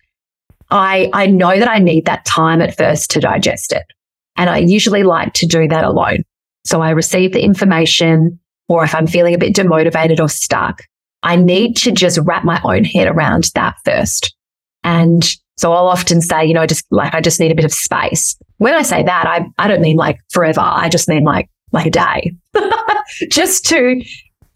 I, 0.70 1.10
I 1.14 1.28
know 1.28 1.58
that 1.60 1.70
I 1.70 1.80
need 1.80 2.06
that 2.06 2.26
time 2.26 2.62
at 2.62 2.76
first 2.76 3.12
to 3.12 3.20
digest 3.20 3.74
it. 3.74 3.86
And 4.38 4.50
I 4.50 4.60
usually 4.60 5.04
like 5.04 5.34
to 5.34 5.46
do 5.46 5.68
that 5.68 5.84
alone. 5.84 6.24
So 6.66 6.82
I 6.82 6.92
receive 6.92 7.34
the 7.34 7.44
information, 7.44 8.40
or 8.68 8.84
if 8.84 8.94
I'm 8.94 9.08
feeling 9.08 9.34
a 9.34 9.38
bit 9.38 9.56
demotivated 9.56 10.20
or 10.20 10.30
stuck, 10.30 10.82
I 11.24 11.36
need 11.36 11.76
to 11.78 11.92
just 11.92 12.20
wrap 12.24 12.44
my 12.44 12.62
own 12.64 12.84
head 12.84 13.08
around 13.08 13.50
that 13.56 13.76
first. 13.86 14.36
And 14.84 15.24
so 15.58 15.74
I'll 15.74 15.88
often 15.88 16.22
say, 16.22 16.46
you 16.46 16.54
know, 16.54 16.66
just 16.66 16.86
like 16.92 17.14
I 17.14 17.22
just 17.22 17.40
need 17.40 17.52
a 17.52 17.56
bit 17.56 17.66
of 17.66 17.74
space. 17.74 18.38
When 18.58 18.74
I 18.74 18.84
say 18.84 19.04
that, 19.04 19.26
I, 19.28 19.46
I 19.58 19.68
don't 19.68 19.82
mean 19.82 19.98
like 19.98 20.20
forever. 20.30 20.62
I 20.62 20.90
just 20.90 21.10
mean 21.10 21.24
like 21.24 21.50
like 21.74 21.88
a 21.88 21.92
day, 21.92 22.34
just 23.30 23.66
to 23.66 24.02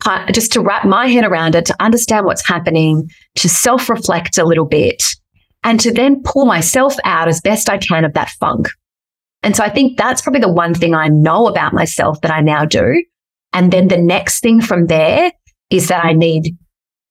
uh, 0.05 0.31
just 0.31 0.53
to 0.53 0.61
wrap 0.61 0.85
my 0.85 1.07
head 1.07 1.25
around 1.25 1.55
it, 1.55 1.65
to 1.65 1.75
understand 1.79 2.25
what's 2.25 2.47
happening, 2.47 3.09
to 3.35 3.49
self 3.49 3.89
reflect 3.89 4.37
a 4.37 4.45
little 4.45 4.65
bit, 4.65 5.03
and 5.63 5.79
to 5.79 5.91
then 5.91 6.21
pull 6.23 6.45
myself 6.45 6.95
out 7.03 7.27
as 7.27 7.41
best 7.41 7.69
I 7.69 7.77
can 7.77 8.05
of 8.05 8.13
that 8.13 8.29
funk. 8.39 8.69
And 9.43 9.55
so 9.55 9.63
I 9.63 9.69
think 9.69 9.97
that's 9.97 10.21
probably 10.21 10.41
the 10.41 10.51
one 10.51 10.73
thing 10.73 10.93
I 10.93 11.07
know 11.07 11.47
about 11.47 11.73
myself 11.73 12.21
that 12.21 12.31
I 12.31 12.41
now 12.41 12.65
do. 12.65 13.03
And 13.53 13.71
then 13.71 13.87
the 13.87 13.97
next 13.97 14.41
thing 14.41 14.61
from 14.61 14.87
there 14.87 15.31
is 15.71 15.87
that 15.87 16.05
I 16.05 16.13
need 16.13 16.55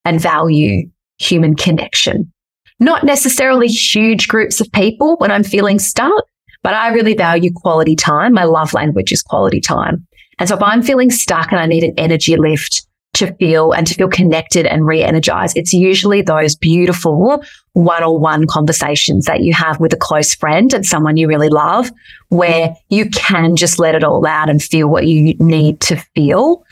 and 0.04 0.20
value 0.20 0.88
human 1.18 1.56
connection. 1.56 2.32
Not 2.78 3.04
necessarily 3.04 3.66
huge 3.66 4.28
groups 4.28 4.60
of 4.60 4.70
people 4.72 5.16
when 5.18 5.30
I'm 5.30 5.44
feeling 5.44 5.78
stuck, 5.78 6.24
but 6.62 6.74
I 6.74 6.88
really 6.92 7.14
value 7.14 7.50
quality 7.54 7.96
time. 7.96 8.32
My 8.32 8.44
love 8.44 8.72
language 8.72 9.12
is 9.12 9.22
quality 9.22 9.60
time. 9.60 10.06
And 10.38 10.48
so 10.48 10.56
if 10.56 10.62
I'm 10.62 10.82
feeling 10.82 11.10
stuck 11.10 11.52
and 11.52 11.60
I 11.60 11.66
need 11.66 11.84
an 11.84 11.94
energy 11.98 12.36
lift, 12.36 12.86
to 13.12 13.34
feel 13.34 13.72
and 13.72 13.86
to 13.86 13.94
feel 13.94 14.08
connected 14.08 14.66
and 14.66 14.86
re-energized. 14.86 15.56
It's 15.56 15.72
usually 15.72 16.22
those 16.22 16.54
beautiful 16.54 17.42
one-on-one 17.72 18.46
conversations 18.46 19.26
that 19.26 19.42
you 19.42 19.52
have 19.52 19.80
with 19.80 19.92
a 19.92 19.96
close 19.96 20.34
friend 20.34 20.72
and 20.72 20.86
someone 20.86 21.16
you 21.16 21.26
really 21.26 21.48
love 21.48 21.90
where 22.28 22.74
you 22.88 23.10
can 23.10 23.56
just 23.56 23.78
let 23.78 23.94
it 23.94 24.04
all 24.04 24.24
out 24.26 24.48
and 24.48 24.62
feel 24.62 24.88
what 24.88 25.06
you 25.06 25.34
need 25.38 25.80
to 25.80 25.96
feel 26.14 26.64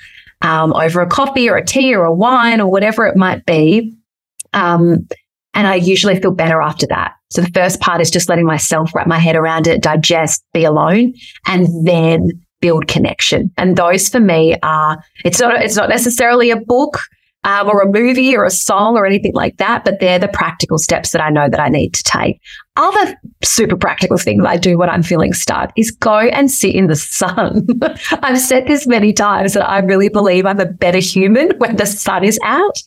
um, 0.42 0.72
over 0.74 1.00
a 1.00 1.06
coffee 1.06 1.48
or 1.48 1.56
a 1.56 1.64
tea 1.64 1.94
or 1.94 2.04
a 2.04 2.14
wine 2.14 2.60
or 2.60 2.70
whatever 2.70 3.06
it 3.06 3.16
might 3.16 3.44
be. 3.46 3.96
Um, 4.54 5.08
and 5.54 5.66
I 5.66 5.74
usually 5.74 6.20
feel 6.20 6.30
better 6.30 6.60
after 6.60 6.86
that. 6.86 7.12
So 7.30 7.42
the 7.42 7.50
first 7.50 7.80
part 7.80 8.00
is 8.00 8.10
just 8.10 8.28
letting 8.28 8.46
myself 8.46 8.94
wrap 8.94 9.06
my 9.06 9.18
head 9.18 9.36
around 9.36 9.66
it, 9.66 9.82
digest, 9.82 10.42
be 10.52 10.64
alone, 10.64 11.14
and 11.46 11.68
then 11.86 12.30
build 12.60 12.88
connection. 12.88 13.50
And 13.56 13.76
those 13.76 14.08
for 14.08 14.20
me 14.20 14.56
are, 14.62 15.02
it's 15.24 15.40
not, 15.40 15.62
it's 15.62 15.76
not 15.76 15.88
necessarily 15.88 16.50
a 16.50 16.56
book 16.56 17.00
um, 17.44 17.68
or 17.68 17.80
a 17.80 17.90
movie 17.90 18.36
or 18.36 18.44
a 18.44 18.50
song 18.50 18.96
or 18.96 19.06
anything 19.06 19.32
like 19.34 19.56
that, 19.58 19.84
but 19.84 20.00
they're 20.00 20.18
the 20.18 20.28
practical 20.28 20.76
steps 20.76 21.10
that 21.12 21.22
I 21.22 21.30
know 21.30 21.48
that 21.48 21.60
I 21.60 21.68
need 21.68 21.94
to 21.94 22.02
take. 22.02 22.40
Other 22.76 23.14
super 23.42 23.76
practical 23.76 24.18
things 24.18 24.44
I 24.44 24.56
do 24.56 24.76
when 24.76 24.90
I'm 24.90 25.02
feeling 25.02 25.32
stuck 25.32 25.72
is 25.76 25.90
go 25.90 26.18
and 26.18 26.50
sit 26.50 26.74
in 26.74 26.88
the 26.88 26.96
sun. 26.96 27.66
I've 28.22 28.40
said 28.40 28.66
this 28.66 28.86
many 28.86 29.12
times 29.12 29.54
that 29.54 29.68
I 29.68 29.78
really 29.78 30.08
believe 30.08 30.46
I'm 30.46 30.60
a 30.60 30.66
better 30.66 30.98
human 30.98 31.52
when 31.58 31.76
the 31.76 31.86
sun 31.86 32.24
is 32.24 32.38
out 32.42 32.82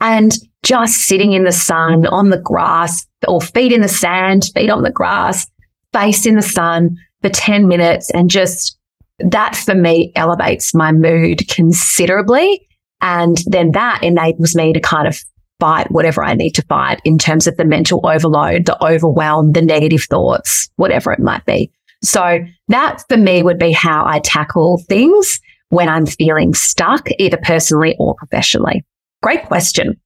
and 0.00 0.36
just 0.62 1.02
sitting 1.02 1.32
in 1.32 1.44
the 1.44 1.52
sun 1.52 2.06
on 2.06 2.30
the 2.30 2.38
grass 2.38 3.06
or 3.26 3.40
feet 3.40 3.72
in 3.72 3.80
the 3.80 3.88
sand, 3.88 4.50
feet 4.54 4.70
on 4.70 4.82
the 4.82 4.90
grass, 4.90 5.46
face 5.92 6.26
in 6.26 6.36
the 6.36 6.42
sun 6.42 6.96
for 7.22 7.30
10 7.30 7.68
minutes 7.68 8.10
and 8.10 8.30
just 8.30 8.78
that 9.18 9.56
for 9.56 9.74
me 9.74 10.12
elevates 10.16 10.74
my 10.74 10.92
mood 10.92 11.48
considerably. 11.48 12.66
And 13.04 13.36
then 13.46 13.72
that 13.72 14.02
enables 14.02 14.56
me 14.56 14.72
to 14.72 14.80
kind 14.80 15.06
of 15.06 15.22
fight 15.60 15.90
whatever 15.90 16.24
I 16.24 16.32
need 16.32 16.52
to 16.52 16.62
fight 16.62 17.00
in 17.04 17.18
terms 17.18 17.46
of 17.46 17.56
the 17.58 17.64
mental 17.64 18.00
overload, 18.02 18.64
the 18.64 18.82
overwhelm, 18.82 19.52
the 19.52 19.60
negative 19.60 20.04
thoughts, 20.04 20.70
whatever 20.76 21.12
it 21.12 21.20
might 21.20 21.44
be. 21.44 21.70
So 22.02 22.40
that 22.68 23.04
for 23.08 23.18
me 23.18 23.42
would 23.42 23.58
be 23.58 23.72
how 23.72 24.04
I 24.06 24.20
tackle 24.20 24.82
things 24.88 25.38
when 25.68 25.88
I'm 25.88 26.06
feeling 26.06 26.54
stuck, 26.54 27.08
either 27.18 27.36
personally 27.36 27.94
or 27.98 28.14
professionally. 28.14 28.84
Great 29.22 29.44
question. 29.44 30.00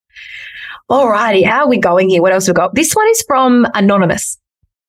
All 0.88 1.08
righty. 1.08 1.42
How 1.42 1.64
are 1.64 1.68
we 1.68 1.78
going 1.78 2.08
here? 2.08 2.20
What 2.20 2.32
else 2.32 2.48
we 2.48 2.54
got? 2.54 2.74
This 2.74 2.94
one 2.94 3.08
is 3.10 3.22
from 3.28 3.64
Anonymous. 3.74 4.38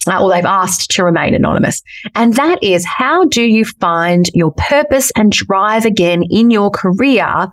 Uh, 0.07 0.23
or 0.23 0.31
they've 0.31 0.45
asked 0.45 0.89
to 0.91 1.03
remain 1.03 1.35
anonymous. 1.35 1.83
And 2.15 2.33
that 2.35 2.63
is 2.63 2.85
how 2.85 3.25
do 3.25 3.43
you 3.43 3.65
find 3.65 4.29
your 4.33 4.53
purpose 4.53 5.11
and 5.15 5.29
drive 5.29 5.83
again 5.83 6.23
in 6.23 6.51
your 6.51 6.71
career 6.71 7.51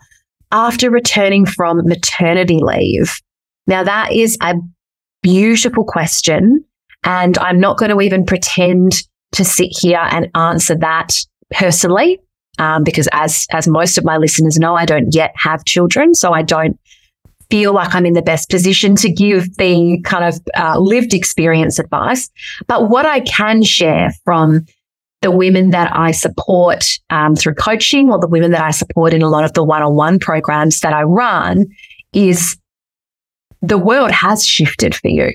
after 0.52 0.90
returning 0.90 1.46
from 1.46 1.82
maternity 1.84 2.60
leave? 2.62 3.14
Now, 3.66 3.82
that 3.84 4.12
is 4.12 4.36
a 4.42 4.54
beautiful 5.22 5.84
question. 5.84 6.64
And 7.04 7.38
I'm 7.38 7.60
not 7.60 7.78
going 7.78 7.90
to 7.90 8.00
even 8.00 8.24
pretend 8.24 9.02
to 9.32 9.44
sit 9.44 9.70
here 9.70 10.06
and 10.10 10.28
answer 10.34 10.76
that 10.76 11.14
personally. 11.50 12.20
Um, 12.58 12.84
because 12.84 13.06
as, 13.12 13.46
as 13.50 13.68
most 13.68 13.98
of 13.98 14.04
my 14.04 14.16
listeners 14.16 14.58
know, 14.58 14.74
I 14.74 14.86
don't 14.86 15.14
yet 15.14 15.34
have 15.36 15.66
children. 15.66 16.14
So 16.14 16.32
I 16.32 16.40
don't 16.40 16.78
feel 17.50 17.72
like 17.74 17.94
I'm 17.94 18.06
in 18.06 18.14
the 18.14 18.22
best 18.22 18.48
position 18.48 18.96
to 18.96 19.10
give 19.10 19.56
the 19.56 20.00
kind 20.04 20.24
of 20.24 20.40
uh, 20.56 20.78
lived 20.78 21.12
experience 21.12 21.78
advice. 21.78 22.30
But 22.66 22.88
what 22.88 23.06
I 23.06 23.20
can 23.20 23.62
share 23.62 24.12
from 24.24 24.66
the 25.26 25.32
women 25.32 25.70
that 25.70 25.90
I 25.92 26.12
support 26.12 26.84
um, 27.10 27.34
through 27.34 27.54
coaching 27.54 28.12
or 28.12 28.20
the 28.20 28.28
women 28.28 28.52
that 28.52 28.62
I 28.62 28.70
support 28.70 29.12
in 29.12 29.22
a 29.22 29.28
lot 29.28 29.42
of 29.42 29.54
the 29.54 29.64
one 29.64 29.82
on 29.82 29.96
one 29.96 30.20
programs 30.20 30.78
that 30.80 30.92
I 30.92 31.02
run 31.02 31.66
is 32.12 32.56
the 33.60 33.76
world 33.76 34.12
has 34.12 34.46
shifted 34.46 34.94
for 34.94 35.08
you. 35.08 35.32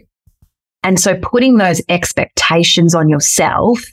And 0.81 0.97
so 0.97 1.17
putting 1.17 1.57
those 1.57 1.81
expectations 1.89 2.95
on 2.95 3.09
yourself 3.09 3.83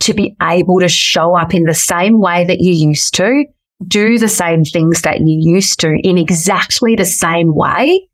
to 0.00 0.14
be 0.14 0.34
able 0.40 0.80
to 0.80 0.88
show 0.88 1.36
up 1.36 1.52
in 1.52 1.64
the 1.64 1.74
same 1.74 2.18
way 2.18 2.46
that 2.46 2.60
you 2.60 2.72
used 2.72 3.12
to 3.16 3.44
do 3.86 4.18
the 4.18 4.28
same 4.28 4.64
things 4.64 5.02
that 5.02 5.20
you 5.20 5.38
used 5.38 5.80
to 5.80 5.98
in 6.02 6.16
exactly 6.16 6.96
the 6.96 7.04
same 7.04 7.54
way 7.54 8.08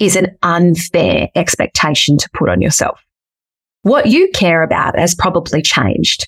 is 0.00 0.16
an 0.16 0.36
unfair 0.42 1.28
expectation 1.36 2.18
to 2.18 2.28
put 2.34 2.48
on 2.48 2.60
yourself. 2.60 3.00
What 3.82 4.06
you 4.06 4.28
care 4.34 4.64
about 4.64 4.98
has 4.98 5.14
probably 5.14 5.62
changed. 5.62 6.26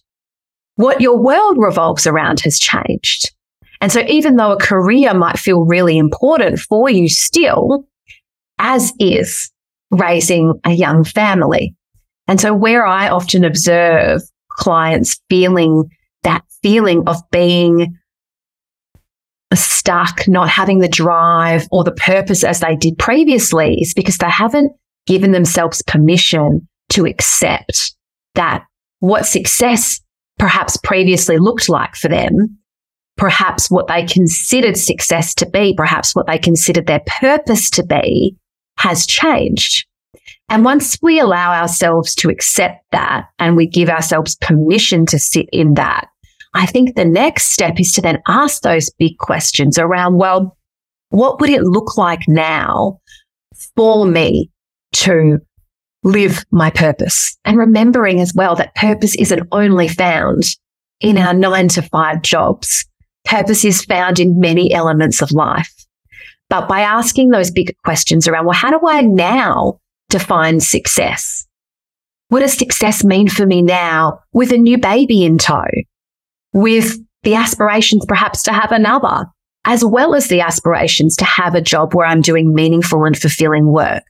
What 0.76 1.00
your 1.00 1.18
world 1.18 1.56
revolves 1.58 2.06
around 2.06 2.40
has 2.40 2.58
changed. 2.58 3.32
And 3.80 3.92
so 3.92 4.02
even 4.08 4.36
though 4.36 4.52
a 4.52 4.58
career 4.58 5.12
might 5.14 5.38
feel 5.38 5.64
really 5.64 5.98
important 5.98 6.58
for 6.58 6.88
you 6.88 7.08
still, 7.08 7.86
as 8.58 8.92
is 8.98 9.50
raising 9.90 10.54
a 10.64 10.72
young 10.72 11.04
family. 11.04 11.74
And 12.28 12.40
so 12.40 12.54
where 12.54 12.84
I 12.84 13.08
often 13.08 13.44
observe 13.44 14.22
clients 14.50 15.20
feeling 15.28 15.84
that 16.22 16.42
feeling 16.62 17.04
of 17.06 17.16
being 17.30 17.96
stuck, 19.54 20.26
not 20.26 20.48
having 20.48 20.80
the 20.80 20.88
drive 20.88 21.66
or 21.70 21.84
the 21.84 21.92
purpose 21.92 22.42
as 22.42 22.60
they 22.60 22.74
did 22.74 22.98
previously 22.98 23.78
is 23.80 23.94
because 23.94 24.18
they 24.18 24.30
haven't 24.30 24.72
given 25.06 25.32
themselves 25.32 25.82
permission 25.86 26.66
to 26.88 27.06
accept 27.06 27.94
that 28.34 28.64
what 28.98 29.24
success 29.26 30.00
perhaps 30.38 30.76
previously 30.76 31.38
looked 31.38 31.68
like 31.68 31.94
for 31.94 32.08
them, 32.08 32.58
perhaps 33.16 33.70
what 33.70 33.88
they 33.88 34.04
considered 34.04 34.76
success 34.76 35.34
to 35.34 35.46
be, 35.46 35.74
perhaps 35.76 36.14
what 36.14 36.26
they 36.26 36.38
considered 36.38 36.86
their 36.86 37.02
purpose 37.20 37.70
to 37.70 37.84
be 37.84 38.36
has 38.78 39.06
changed. 39.06 39.86
And 40.48 40.64
once 40.64 40.98
we 41.02 41.18
allow 41.18 41.52
ourselves 41.52 42.14
to 42.16 42.28
accept 42.28 42.84
that 42.92 43.26
and 43.38 43.56
we 43.56 43.66
give 43.66 43.88
ourselves 43.88 44.36
permission 44.36 45.06
to 45.06 45.18
sit 45.18 45.48
in 45.52 45.74
that, 45.74 46.08
I 46.54 46.66
think 46.66 46.94
the 46.94 47.04
next 47.04 47.52
step 47.52 47.80
is 47.80 47.92
to 47.92 48.00
then 48.00 48.22
ask 48.28 48.62
those 48.62 48.90
big 48.98 49.18
questions 49.18 49.78
around, 49.78 50.16
well, 50.16 50.56
what 51.10 51.40
would 51.40 51.50
it 51.50 51.62
look 51.62 51.96
like 51.96 52.28
now 52.28 53.00
for 53.74 54.06
me 54.06 54.50
to 54.92 55.38
live 56.06 56.44
my 56.50 56.70
purpose? 56.70 57.36
And 57.44 57.58
remembering 57.58 58.20
as 58.20 58.32
well 58.34 58.54
that 58.56 58.74
purpose 58.74 59.14
isn't 59.16 59.48
only 59.52 59.88
found 59.88 60.44
in 61.00 61.18
our 61.18 61.34
nine 61.34 61.68
to 61.68 61.82
five 61.82 62.22
jobs. 62.22 62.86
Purpose 63.24 63.64
is 63.64 63.84
found 63.84 64.18
in 64.18 64.40
many 64.40 64.72
elements 64.72 65.20
of 65.20 65.32
life. 65.32 65.72
But 66.48 66.68
by 66.68 66.80
asking 66.80 67.30
those 67.30 67.50
big 67.50 67.74
questions 67.84 68.28
around, 68.28 68.46
well, 68.46 68.54
how 68.54 68.70
do 68.70 68.86
I 68.86 69.02
now 69.02 69.80
define 70.08 70.60
success? 70.60 71.46
What 72.28 72.40
does 72.40 72.56
success 72.56 73.04
mean 73.04 73.28
for 73.28 73.46
me 73.46 73.62
now 73.62 74.20
with 74.32 74.52
a 74.52 74.58
new 74.58 74.78
baby 74.78 75.24
in 75.24 75.38
tow? 75.38 75.64
with 76.56 76.98
the 77.22 77.34
aspirations 77.34 78.06
perhaps 78.06 78.42
to 78.44 78.52
have 78.52 78.72
another, 78.72 79.26
as 79.66 79.84
well 79.84 80.14
as 80.14 80.28
the 80.28 80.40
aspirations 80.40 81.14
to 81.16 81.24
have 81.24 81.54
a 81.54 81.60
job 81.60 81.94
where 81.94 82.06
I'm 82.06 82.22
doing 82.22 82.54
meaningful 82.54 83.04
and 83.04 83.16
fulfilling 83.16 83.66
work. 83.66 84.04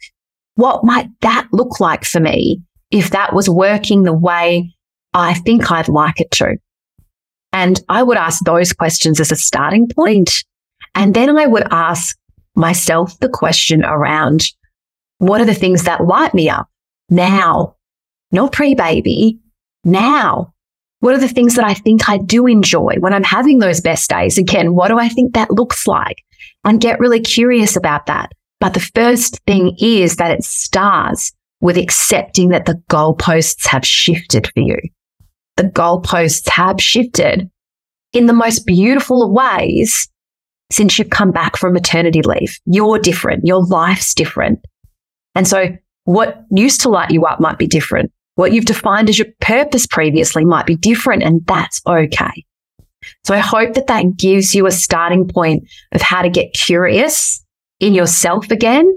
What 0.56 0.84
might 0.84 1.08
that 1.20 1.48
look 1.52 1.80
like 1.80 2.04
for 2.04 2.20
me 2.20 2.60
if 2.90 3.10
that 3.10 3.34
was 3.34 3.48
working 3.48 4.02
the 4.02 4.12
way 4.12 4.74
I 5.14 5.34
think 5.34 5.70
I'd 5.70 5.88
like 5.88 6.20
it 6.20 6.30
to? 6.32 6.56
And 7.52 7.80
I 7.88 8.02
would 8.02 8.18
ask 8.18 8.44
those 8.44 8.72
questions 8.72 9.20
as 9.20 9.32
a 9.32 9.36
starting 9.36 9.88
point. 9.88 10.30
And 10.94 11.14
then 11.14 11.36
I 11.36 11.46
would 11.46 11.66
ask 11.70 12.16
myself 12.54 13.18
the 13.20 13.28
question 13.28 13.84
around 13.84 14.42
what 15.18 15.40
are 15.40 15.46
the 15.46 15.54
things 15.54 15.84
that 15.84 16.04
light 16.04 16.34
me 16.34 16.50
up 16.50 16.68
now? 17.08 17.76
Not 18.32 18.52
pre 18.52 18.74
baby, 18.74 19.38
now. 19.84 20.52
What 21.00 21.14
are 21.14 21.20
the 21.20 21.28
things 21.28 21.54
that 21.54 21.64
I 21.64 21.74
think 21.74 22.08
I 22.08 22.18
do 22.18 22.46
enjoy 22.46 22.96
when 22.98 23.12
I'm 23.12 23.22
having 23.22 23.58
those 23.58 23.80
best 23.80 24.10
days? 24.10 24.38
Again, 24.38 24.74
what 24.74 24.88
do 24.88 24.98
I 24.98 25.08
think 25.08 25.34
that 25.34 25.50
looks 25.50 25.86
like? 25.86 26.16
And 26.64 26.80
get 26.80 26.98
really 26.98 27.20
curious 27.20 27.76
about 27.76 28.06
that. 28.06 28.32
But 28.66 28.74
the 28.74 28.80
first 28.80 29.38
thing 29.46 29.76
is 29.78 30.16
that 30.16 30.32
it 30.32 30.42
starts 30.42 31.30
with 31.60 31.78
accepting 31.78 32.48
that 32.48 32.66
the 32.66 32.82
goalposts 32.90 33.64
have 33.68 33.86
shifted 33.86 34.48
for 34.48 34.58
you. 34.60 34.76
The 35.56 35.70
goalposts 35.70 36.48
have 36.48 36.80
shifted 36.80 37.48
in 38.12 38.26
the 38.26 38.32
most 38.32 38.66
beautiful 38.66 39.22
of 39.22 39.30
ways 39.30 40.08
since 40.72 40.98
you've 40.98 41.10
come 41.10 41.30
back 41.30 41.56
from 41.56 41.74
maternity 41.74 42.22
leave. 42.22 42.58
You're 42.64 42.98
different. 42.98 43.46
Your 43.46 43.64
life's 43.64 44.14
different. 44.14 44.58
And 45.36 45.46
so 45.46 45.68
what 46.02 46.42
used 46.50 46.80
to 46.80 46.88
light 46.88 47.12
you 47.12 47.24
up 47.24 47.38
might 47.38 47.58
be 47.58 47.68
different. 47.68 48.10
What 48.34 48.50
you've 48.52 48.64
defined 48.64 49.08
as 49.08 49.16
your 49.16 49.28
purpose 49.40 49.86
previously 49.86 50.44
might 50.44 50.66
be 50.66 50.74
different, 50.74 51.22
and 51.22 51.46
that's 51.46 51.80
okay. 51.86 52.44
So 53.22 53.32
I 53.32 53.38
hope 53.38 53.74
that 53.74 53.86
that 53.86 54.16
gives 54.16 54.56
you 54.56 54.66
a 54.66 54.72
starting 54.72 55.28
point 55.28 55.68
of 55.92 56.02
how 56.02 56.22
to 56.22 56.28
get 56.28 56.52
curious 56.52 57.45
in 57.80 57.94
yourself 57.94 58.50
again 58.50 58.90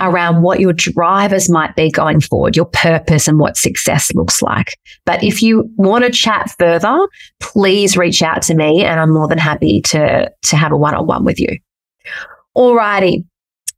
around 0.00 0.42
what 0.42 0.60
your 0.60 0.72
drivers 0.72 1.48
might 1.48 1.76
be 1.76 1.90
going 1.90 2.20
forward, 2.20 2.56
your 2.56 2.66
purpose 2.66 3.28
and 3.28 3.38
what 3.38 3.56
success 3.56 4.12
looks 4.14 4.42
like. 4.42 4.76
But 5.04 5.22
if 5.22 5.42
you 5.42 5.70
want 5.76 6.04
to 6.04 6.10
chat 6.10 6.52
further, 6.58 6.98
please 7.40 7.96
reach 7.96 8.22
out 8.22 8.42
to 8.42 8.54
me 8.54 8.84
and 8.84 8.98
I'm 8.98 9.12
more 9.12 9.28
than 9.28 9.38
happy 9.38 9.80
to, 9.82 10.30
to 10.42 10.56
have 10.56 10.72
a 10.72 10.76
one 10.76 10.94
on 10.94 11.06
one 11.06 11.24
with 11.24 11.38
you. 11.38 11.58
Alrighty. 12.56 13.24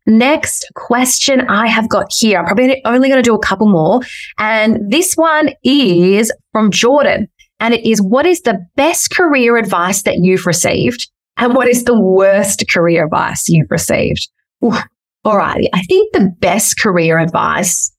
Next 0.06 0.70
question 0.74 1.40
I 1.48 1.66
have 1.66 1.88
got 1.88 2.06
here. 2.10 2.38
I'm 2.38 2.46
probably 2.46 2.80
only 2.84 3.08
going 3.08 3.22
to 3.22 3.28
do 3.28 3.34
a 3.34 3.40
couple 3.40 3.68
more. 3.68 4.00
And 4.38 4.90
this 4.90 5.14
one 5.14 5.50
is 5.64 6.32
from 6.52 6.70
Jordan. 6.70 7.28
And 7.58 7.74
it 7.74 7.84
is 7.84 8.00
what 8.00 8.26
is 8.26 8.42
the 8.42 8.64
best 8.76 9.10
career 9.10 9.56
advice 9.56 10.02
that 10.02 10.18
you've 10.18 10.46
received? 10.46 11.10
And 11.36 11.54
what 11.54 11.68
is 11.68 11.84
the 11.84 11.98
worst 11.98 12.64
career 12.70 13.04
advice 13.04 13.48
you've 13.48 13.70
received? 13.70 14.28
All 14.62 15.36
righty. 15.36 15.68
I 15.74 15.82
think 15.82 16.12
the 16.12 16.32
best 16.40 16.78
career 16.78 17.18
advice 17.18 17.92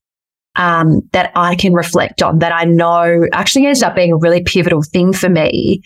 um, 0.56 1.02
that 1.14 1.32
I 1.36 1.56
can 1.56 1.74
reflect 1.74 2.24
on 2.24 2.40
that 2.40 2.52
I 2.52 2.64
know 2.64 3.28
actually 3.34 3.68
ended 3.68 3.84
up 3.84 3.96
being 3.96 4.12
a 4.12 4.18
really 4.18 4.42
pivotal 4.42 4.82
thing 4.82 5.14
for 5.14 5.30
me 5.30 5.82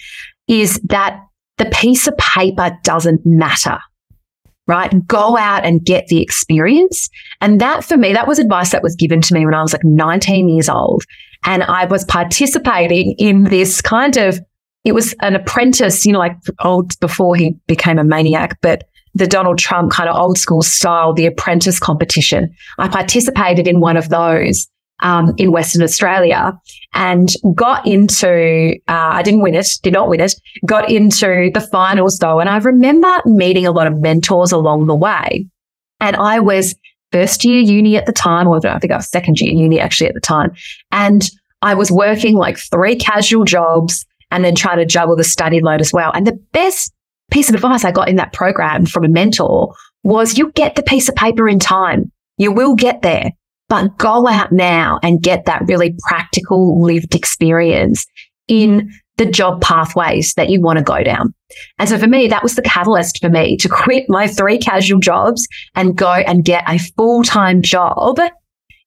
is 0.48 0.80
that 0.86 1.20
the 1.58 1.66
piece 1.66 2.08
of 2.08 2.18
paper 2.18 2.78
doesn't 2.84 3.22
matter 3.26 3.80
right? 4.68 5.06
Go 5.06 5.38
out 5.38 5.66
and 5.66 5.84
get 5.84 6.08
the 6.08 6.22
experience. 6.22 7.10
And 7.42 7.60
that 7.60 7.84
for 7.84 7.98
me, 7.98 8.14
that 8.14 8.28
was 8.28 8.40
advice 8.40 8.72
that 8.72 8.84
was 8.84 8.96
given 8.96 9.22
to 9.22 9.34
me 9.34 9.44
when 9.46 9.54
I 9.54 9.62
was 9.62 9.74
like 9.74 9.84
19 9.84 10.48
years 10.48 10.70
old. 10.70 11.04
And 11.44 11.64
I 11.64 11.86
was 11.86 12.06
participating 12.06 13.16
in 13.18 13.44
this 13.46 13.82
kind 13.82 14.16
of, 14.16 14.40
it 14.84 14.94
was 14.94 15.14
an 15.22 15.36
apprentice, 15.36 16.06
you 16.06 16.14
know, 16.14 16.20
like 16.20 16.38
old 16.64 17.00
before 17.00 17.36
he 17.36 17.56
became 17.68 18.00
a 18.00 18.04
maniac, 18.04 18.58
but 18.62 18.84
the 19.14 19.28
Donald 19.28 19.58
Trump 19.58 19.92
kind 19.92 20.10
of 20.10 20.16
old 20.16 20.38
school 20.38 20.62
style, 20.62 21.14
the 21.14 21.26
apprentice 21.26 21.80
competition. 21.80 22.54
I 22.78 22.88
participated 22.88 23.68
in 23.68 23.80
one 23.80 23.98
of 23.98 24.10
those 24.10 24.68
um, 25.02 25.34
in 25.38 25.52
Western 25.52 25.84
Australia 25.84 26.58
and 26.94 27.30
got 27.54 27.86
into, 27.86 28.76
uh, 28.88 29.10
I 29.14 29.22
didn't 29.22 29.42
win 29.42 29.56
it, 29.56 29.68
did 29.84 29.94
not 29.94 30.10
win 30.10 30.22
it, 30.22 30.34
got 30.66 30.90
into 30.90 31.52
the 31.54 31.68
finals 31.72 32.20
though. 32.20 32.40
And 32.40 32.50
I 32.50 32.58
remember 32.58 33.12
meeting 33.26 33.66
a 33.66 33.72
lot 33.72 33.88
of 33.88 34.00
mentors 34.00 34.52
along 34.52 34.88
the 34.88 34.96
way. 34.96 35.48
And 36.00 36.16
I 36.16 36.40
was 36.40 36.76
first 37.12 37.44
year 37.44 37.60
uni 37.60 37.98
at 37.98 38.06
the 38.06 38.14
time, 38.14 38.48
or 38.48 38.66
I 38.66 38.80
think 38.80 38.94
I 38.94 38.98
was 38.98 39.10
second 39.10 39.40
year 39.40 39.54
uni 39.54 39.80
actually 39.80 40.08
at 40.08 40.14
the 40.14 40.22
time. 40.22 40.54
And 40.92 41.30
I 41.62 41.74
was 41.74 41.92
working 41.92 42.36
like 42.36 42.58
three 42.58 42.96
casual 42.96 43.44
jobs 43.44 44.06
and 44.32 44.44
then 44.44 44.56
trying 44.56 44.78
to 44.78 44.86
juggle 44.86 45.16
the 45.16 45.24
study 45.24 45.60
load 45.62 45.82
as 45.82 45.94
well. 45.94 46.12
And 46.14 46.26
the 46.26 46.40
best 46.52 46.94
piece 47.32 47.50
of 47.50 47.56
advice 47.56 47.86
I 47.86 47.92
got 47.92 48.10
in 48.10 48.16
that 48.18 48.34
program 48.34 48.86
from 48.86 49.06
a 49.06 49.10
mentor 49.10 49.74
was 50.04 50.38
you 50.38 50.52
get 50.52 50.76
the 50.76 50.84
piece 50.84 51.10
of 51.10 51.16
paper 51.16 51.48
in 51.48 51.60
time. 51.60 52.12
You 52.38 52.52
will 52.52 52.76
get 52.76 53.02
there, 53.02 53.32
but 53.70 53.98
go 53.98 54.28
out 54.28 54.52
now 54.52 55.00
and 55.04 55.22
get 55.22 55.46
that 55.46 55.64
really 55.68 55.96
practical 56.08 56.82
lived 56.82 57.16
experience 57.16 58.06
in 58.48 58.92
the 59.18 59.26
job 59.26 59.62
pathways 59.62 60.34
that 60.34 60.50
you 60.50 60.60
want 60.60 60.80
to 60.80 60.84
go 60.84 61.04
down. 61.04 61.34
And 61.78 61.88
so 61.88 61.98
for 61.98 62.08
me, 62.08 62.28
that 62.28 62.42
was 62.42 62.56
the 62.56 62.62
catalyst 62.62 63.20
for 63.22 63.30
me 63.30 63.58
to 63.58 63.70
quit 63.72 64.06
my 64.10 64.28
three 64.28 64.58
casual 64.58 65.00
jobs 65.00 65.48
and 65.76 65.96
go 65.96 66.12
and 66.12 66.44
get 66.44 66.64
a 66.68 66.80
full 66.80 67.24
time 67.24 67.62
job 67.62 68.20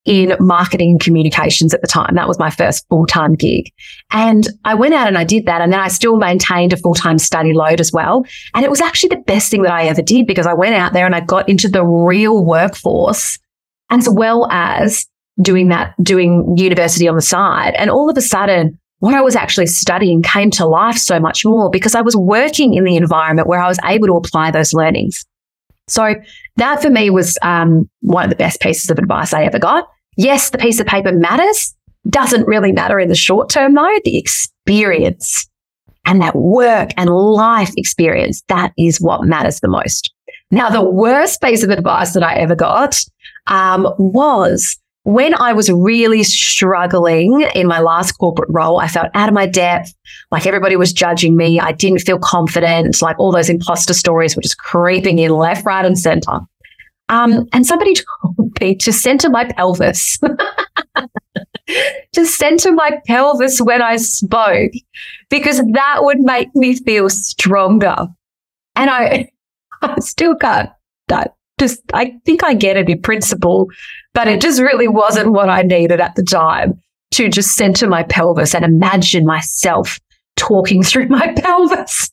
in 0.05 0.37
marketing 0.39 0.99
communications 0.99 1.73
at 1.73 1.81
the 1.81 1.87
time. 1.87 2.15
That 2.15 2.29
was 2.29 2.39
my 2.39 2.51
first 2.51 2.87
full 2.89 3.07
time 3.07 3.35
gig. 3.35 3.73
And 4.11 4.47
I 4.65 4.75
went 4.75 4.95
out 4.95 5.09
and 5.09 5.17
I 5.17 5.25
did 5.25 5.47
that. 5.47 5.61
And 5.61 5.73
then 5.73 5.81
I 5.81 5.89
still 5.89 6.17
maintained 6.17 6.73
a 6.73 6.77
full 6.77 6.95
time 6.95 7.19
study 7.19 7.53
load 7.53 7.81
as 7.81 7.93
well. 7.93 8.25
And 8.55 8.65
it 8.65 8.71
was 8.71 8.81
actually 8.81 9.11
the 9.11 9.23
best 9.23 9.51
thing 9.51 9.63
that 9.63 9.73
I 9.73 9.85
ever 9.85 10.03
did 10.03 10.27
because 10.27 10.47
I 10.47 10.55
went 10.55 10.75
out 10.75 10.93
there 10.93 11.07
and 11.07 11.15
I 11.15 11.21
got 11.21 11.49
into 11.49 11.69
the 11.69 11.85
real 11.85 12.45
workforce 12.45 13.39
as 13.91 14.09
well 14.11 14.49
as 14.51 15.07
doing 15.41 15.69
that, 15.69 15.95
doing 16.03 16.55
university 16.57 17.09
on 17.09 17.17
the 17.17 17.23
side. 17.23 17.75
And 17.75 17.91
all 17.91 18.11
of 18.11 18.17
a 18.17 18.23
sudden, 18.23 18.79
what 18.99 19.15
I 19.15 19.21
was 19.21 19.37
actually 19.37 19.67
studying 19.67 20.23
came 20.23 20.51
to 20.53 20.67
life 20.67 20.97
so 20.97 21.19
much 21.19 21.45
more 21.45 21.71
because 21.71 21.95
I 21.95 22.01
was 22.01 22.17
working 22.17 22.75
in 22.75 22.85
the 22.85 22.97
environment 22.97 23.49
where 23.49 23.61
I 23.61 23.69
was 23.69 23.79
able 23.85 24.07
to 24.07 24.15
apply 24.15 24.51
those 24.51 24.73
learnings. 24.73 25.25
So 25.89 26.15
that 26.57 26.81
for 26.81 26.89
me 26.89 27.11
was 27.11 27.39
um, 27.43 27.89
one 28.01 28.25
of 28.25 28.31
the 28.31 28.37
best 28.37 28.61
pieces 28.61 28.91
of 28.91 28.99
advice 28.99 29.35
I 29.35 29.45
ever 29.45 29.59
got. 29.59 29.87
Yes, 30.17 30.51
the 30.51 30.59
piece 30.59 30.81
of 30.81 30.87
paper 30.87 31.13
matters. 31.13 31.75
Doesn't 32.09 32.47
really 32.47 32.73
matter 32.73 33.01
in 33.01 33.09
the 33.09 33.15
short 33.15 33.49
term 33.49 33.75
though. 33.75 33.99
The 34.05 34.19
experience 34.19 35.49
and 36.07 36.21
that 36.21 36.37
work 36.37 36.91
and 36.97 37.11
life 37.11 37.73
experience, 37.77 38.43
that 38.49 38.73
is 38.77 39.01
what 39.01 39.25
matters 39.25 39.61
the 39.61 39.69
most. 39.69 40.13
Now, 40.51 40.69
the 40.69 40.85
worst 40.85 41.41
piece 41.41 41.63
of 41.63 41.71
advice 41.71 42.13
that 42.13 42.23
I 42.23 42.35
ever 42.37 42.55
got 42.55 43.03
um, 43.47 43.89
was 43.99 44.79
when 45.05 45.35
I 45.35 45.53
was 45.53 45.71
really 45.71 46.23
struggling 46.23 47.43
in 47.55 47.67
my 47.67 47.81
last 47.81 48.13
corporate 48.13 48.49
role, 48.51 48.81
I 48.81 48.89
felt 48.89 49.09
out 49.15 49.29
of 49.29 49.35
my 49.35 49.47
depth, 49.47 49.93
like 50.31 50.47
everybody 50.47 50.77
was 50.77 50.93
judging 50.93 51.37
me. 51.37 51.61
I 51.61 51.73
didn't 51.73 52.01
feel 52.01 52.19
confident, 52.19 53.03
like 53.03 53.19
all 53.19 53.33
those 53.33 53.51
imposter 53.51 53.95
stories 53.95 54.35
were 54.35 54.43
just 54.43 54.59
creeping 54.59 55.19
in 55.19 55.31
left, 55.33 55.67
right, 55.67 55.85
and 55.85 55.99
center. 55.99 56.41
Um, 57.09 57.47
and 57.53 57.67
somebody 57.67 57.95
told 58.23 58.61
me 58.61 58.75
to 58.77 58.93
center 58.93 59.31
my 59.31 59.45
pelvis. 59.45 60.19
to 62.13 62.27
center 62.27 62.73
my 62.73 62.99
pelvis 63.07 63.61
when 63.61 63.83
I 63.83 63.97
spoke, 63.97 64.73
because 65.31 65.59
that 65.73 65.99
would 66.01 66.21
make 66.21 66.55
me 66.55 66.77
feel 66.77 67.09
stronger. 67.09 67.97
And 68.77 68.91
I, 68.91 69.31
I 69.83 70.01
still 70.01 70.35
can't. 70.37 70.71
That 71.09 71.35
just, 71.59 71.81
I 71.93 72.15
think 72.25 72.43
I 72.43 72.55
get 72.55 72.77
it 72.77 72.89
in 72.89 73.01
principle, 73.03 73.69
but 74.13 74.27
it 74.27 74.41
just 74.41 74.61
really 74.61 74.89
wasn't 74.89 75.33
what 75.33 75.49
I 75.49 75.63
needed 75.63 76.01
at 76.01 76.15
the 76.17 76.23
time 76.23 76.81
to 77.13 77.29
just 77.29 77.55
center 77.57 77.87
my 77.87 78.03
pelvis 78.03 78.55
and 78.55 78.65
imagine 78.65 79.25
myself 79.25 80.01
talking 80.37 80.83
through 80.83 81.09
my 81.09 81.33
pelvis 81.37 82.11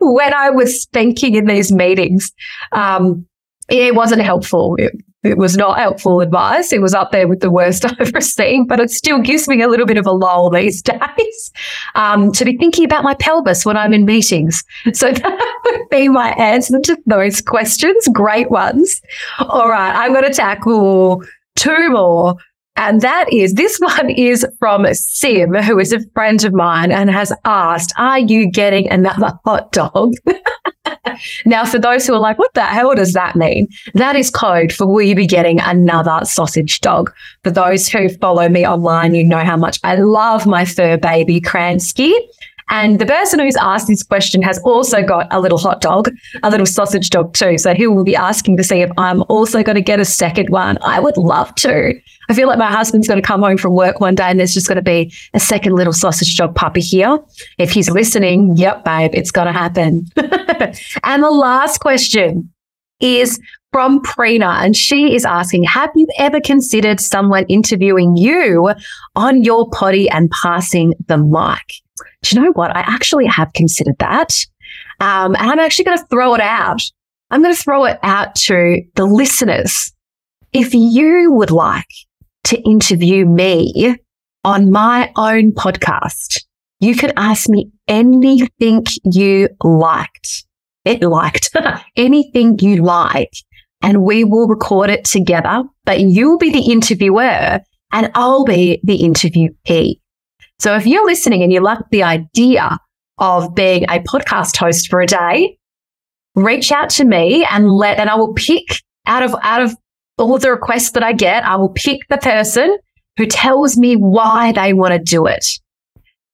when 0.00 0.34
I 0.34 0.50
was 0.50 0.82
speaking 0.82 1.34
in 1.34 1.46
these 1.46 1.72
meetings. 1.72 2.30
Um, 2.72 3.26
it 3.70 3.94
wasn't 3.94 4.22
helpful. 4.22 4.76
It, 4.78 4.92
it 5.22 5.36
was 5.36 5.56
not 5.56 5.78
helpful 5.78 6.20
advice. 6.20 6.72
It 6.72 6.80
was 6.80 6.94
up 6.94 7.12
there 7.12 7.28
with 7.28 7.40
the 7.40 7.50
worst 7.50 7.84
I've 7.90 8.00
ever 8.00 8.20
seen, 8.20 8.66
but 8.66 8.80
it 8.80 8.90
still 8.90 9.20
gives 9.20 9.48
me 9.48 9.62
a 9.62 9.68
little 9.68 9.86
bit 9.86 9.98
of 9.98 10.06
a 10.06 10.12
lull 10.12 10.50
these 10.54 10.82
days 10.82 11.52
um, 11.94 12.32
to 12.32 12.44
be 12.44 12.56
thinking 12.56 12.84
about 12.84 13.04
my 13.04 13.14
pelvis 13.14 13.64
when 13.64 13.76
I'm 13.76 13.92
in 13.92 14.04
meetings. 14.04 14.64
So 14.92 15.12
that 15.12 15.60
would 15.64 15.88
be 15.90 16.08
my 16.08 16.30
answer 16.32 16.80
to 16.80 16.96
those 17.06 17.40
questions. 17.40 18.08
Great 18.12 18.50
ones. 18.50 19.00
All 19.38 19.68
right, 19.68 19.94
I'm 19.94 20.12
going 20.12 20.24
to 20.24 20.32
tackle 20.32 21.22
two 21.56 21.90
more. 21.90 22.36
And 22.76 23.00
that 23.02 23.32
is 23.32 23.54
this 23.54 23.78
one 23.80 24.10
is 24.10 24.46
from 24.58 24.86
Sim, 24.94 25.54
who 25.54 25.78
is 25.78 25.92
a 25.92 26.00
friend 26.14 26.42
of 26.44 26.52
mine 26.52 26.92
and 26.92 27.10
has 27.10 27.32
asked, 27.44 27.92
Are 27.96 28.18
you 28.18 28.50
getting 28.50 28.90
another 28.90 29.38
hot 29.44 29.72
dog? 29.72 30.14
now, 31.44 31.64
for 31.64 31.78
those 31.78 32.06
who 32.06 32.14
are 32.14 32.20
like, 32.20 32.38
What 32.38 32.54
the 32.54 32.64
hell 32.64 32.94
does 32.94 33.12
that 33.12 33.36
mean? 33.36 33.68
That 33.94 34.16
is 34.16 34.30
code 34.30 34.72
for 34.72 34.86
will 34.86 35.02
you 35.02 35.14
be 35.14 35.26
getting 35.26 35.60
another 35.60 36.24
sausage 36.24 36.80
dog? 36.80 37.12
For 37.44 37.50
those 37.50 37.88
who 37.88 38.08
follow 38.08 38.48
me 38.48 38.66
online, 38.66 39.14
you 39.14 39.24
know 39.24 39.44
how 39.44 39.56
much 39.56 39.78
I 39.84 39.96
love 39.96 40.46
my 40.46 40.64
fur 40.64 40.96
baby 40.96 41.40
Kransky. 41.40 42.12
And 42.70 43.00
the 43.00 43.06
person 43.06 43.40
who's 43.40 43.56
asked 43.56 43.88
this 43.88 44.02
question 44.02 44.42
has 44.42 44.58
also 44.60 45.02
got 45.02 45.26
a 45.32 45.40
little 45.40 45.58
hot 45.58 45.80
dog, 45.80 46.08
a 46.42 46.50
little 46.50 46.66
sausage 46.66 47.10
dog 47.10 47.34
too. 47.34 47.58
So 47.58 47.74
he 47.74 47.86
will 47.86 48.04
be 48.04 48.14
asking 48.14 48.56
to 48.58 48.64
see 48.64 48.80
if 48.80 48.90
I'm 48.96 49.22
also 49.28 49.62
going 49.62 49.74
to 49.74 49.82
get 49.82 49.98
a 49.98 50.04
second 50.04 50.50
one. 50.50 50.78
I 50.82 51.00
would 51.00 51.16
love 51.16 51.54
to. 51.56 51.92
I 52.28 52.34
feel 52.34 52.46
like 52.46 52.58
my 52.58 52.70
husband's 52.70 53.08
going 53.08 53.20
to 53.20 53.26
come 53.26 53.42
home 53.42 53.56
from 53.56 53.74
work 53.74 54.00
one 54.00 54.14
day 54.14 54.24
and 54.24 54.38
there's 54.38 54.54
just 54.54 54.68
going 54.68 54.76
to 54.76 54.82
be 54.82 55.12
a 55.34 55.40
second 55.40 55.74
little 55.74 55.92
sausage 55.92 56.36
dog 56.36 56.54
puppy 56.54 56.80
here. 56.80 57.18
If 57.58 57.72
he's 57.72 57.90
listening, 57.90 58.56
yep, 58.56 58.84
babe, 58.84 59.10
it's 59.14 59.32
going 59.32 59.48
to 59.48 59.52
happen. 59.52 60.06
and 60.16 61.22
the 61.24 61.30
last 61.30 61.78
question 61.78 62.52
is 63.00 63.40
from 63.72 64.00
Prina, 64.02 64.64
and 64.64 64.76
she 64.76 65.14
is 65.14 65.24
asking, 65.24 65.62
have 65.64 65.90
you 65.94 66.06
ever 66.18 66.40
considered 66.40 67.00
someone 67.00 67.46
interviewing 67.48 68.16
you 68.16 68.72
on 69.14 69.44
your 69.44 69.68
potty 69.70 70.08
and 70.10 70.30
passing 70.30 70.94
the 71.06 71.16
mic? 71.16 71.80
Do 72.22 72.36
you 72.36 72.42
know 72.42 72.52
what? 72.52 72.74
I 72.76 72.80
actually 72.80 73.26
have 73.26 73.52
considered 73.52 73.96
that. 73.98 74.34
Um, 75.00 75.34
and 75.36 75.50
I'm 75.50 75.58
actually 75.58 75.86
going 75.86 75.98
to 75.98 76.06
throw 76.06 76.34
it 76.34 76.40
out. 76.40 76.82
I'm 77.30 77.42
going 77.42 77.54
to 77.54 77.62
throw 77.62 77.84
it 77.84 77.98
out 78.02 78.34
to 78.46 78.82
the 78.96 79.04
listeners. 79.04 79.92
If 80.52 80.74
you 80.74 81.32
would 81.32 81.50
like 81.50 81.86
to 82.44 82.60
interview 82.62 83.24
me 83.24 83.96
on 84.44 84.70
my 84.70 85.12
own 85.16 85.52
podcast, 85.52 86.42
you 86.80 86.96
can 86.96 87.12
ask 87.16 87.48
me 87.48 87.70
anything 87.88 88.84
you 89.04 89.48
liked. 89.62 90.44
It 90.84 91.02
liked 91.02 91.50
anything 91.96 92.58
you 92.58 92.82
like, 92.82 93.32
and 93.82 94.02
we 94.02 94.24
will 94.24 94.48
record 94.48 94.90
it 94.90 95.04
together. 95.04 95.62
But 95.84 96.00
you'll 96.00 96.38
be 96.38 96.50
the 96.50 96.72
interviewer 96.72 97.60
and 97.92 98.10
I'll 98.14 98.44
be 98.44 98.80
the 98.82 98.98
interviewee. 98.98 100.00
So 100.60 100.76
if 100.76 100.86
you're 100.86 101.06
listening 101.06 101.42
and 101.42 101.50
you 101.50 101.60
like 101.60 101.78
the 101.90 102.02
idea 102.02 102.78
of 103.16 103.54
being 103.54 103.84
a 103.84 104.00
podcast 104.00 104.58
host 104.58 104.90
for 104.90 105.00
a 105.00 105.06
day, 105.06 105.56
reach 106.34 106.70
out 106.70 106.90
to 106.90 107.04
me 107.06 107.46
and 107.50 107.70
let, 107.70 107.98
and 107.98 108.10
I 108.10 108.14
will 108.16 108.34
pick 108.34 108.66
out 109.06 109.22
of, 109.22 109.34
out 109.42 109.62
of 109.62 109.74
all 110.18 110.38
the 110.38 110.50
requests 110.50 110.90
that 110.90 111.02
I 111.02 111.14
get, 111.14 111.46
I 111.46 111.56
will 111.56 111.70
pick 111.70 112.00
the 112.10 112.18
person 112.18 112.76
who 113.16 113.24
tells 113.24 113.78
me 113.78 113.96
why 113.96 114.52
they 114.52 114.74
want 114.74 114.92
to 114.92 114.98
do 114.98 115.26
it. 115.26 115.46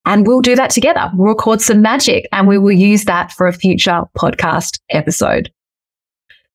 And 0.06 0.26
we'll 0.26 0.40
do 0.40 0.56
that 0.56 0.70
together. 0.70 1.08
We'll 1.14 1.28
record 1.28 1.60
some 1.60 1.80
magic 1.80 2.26
and 2.32 2.48
we 2.48 2.58
will 2.58 2.72
use 2.72 3.04
that 3.04 3.30
for 3.30 3.46
a 3.46 3.52
future 3.52 4.02
podcast 4.18 4.80
episode. 4.90 5.52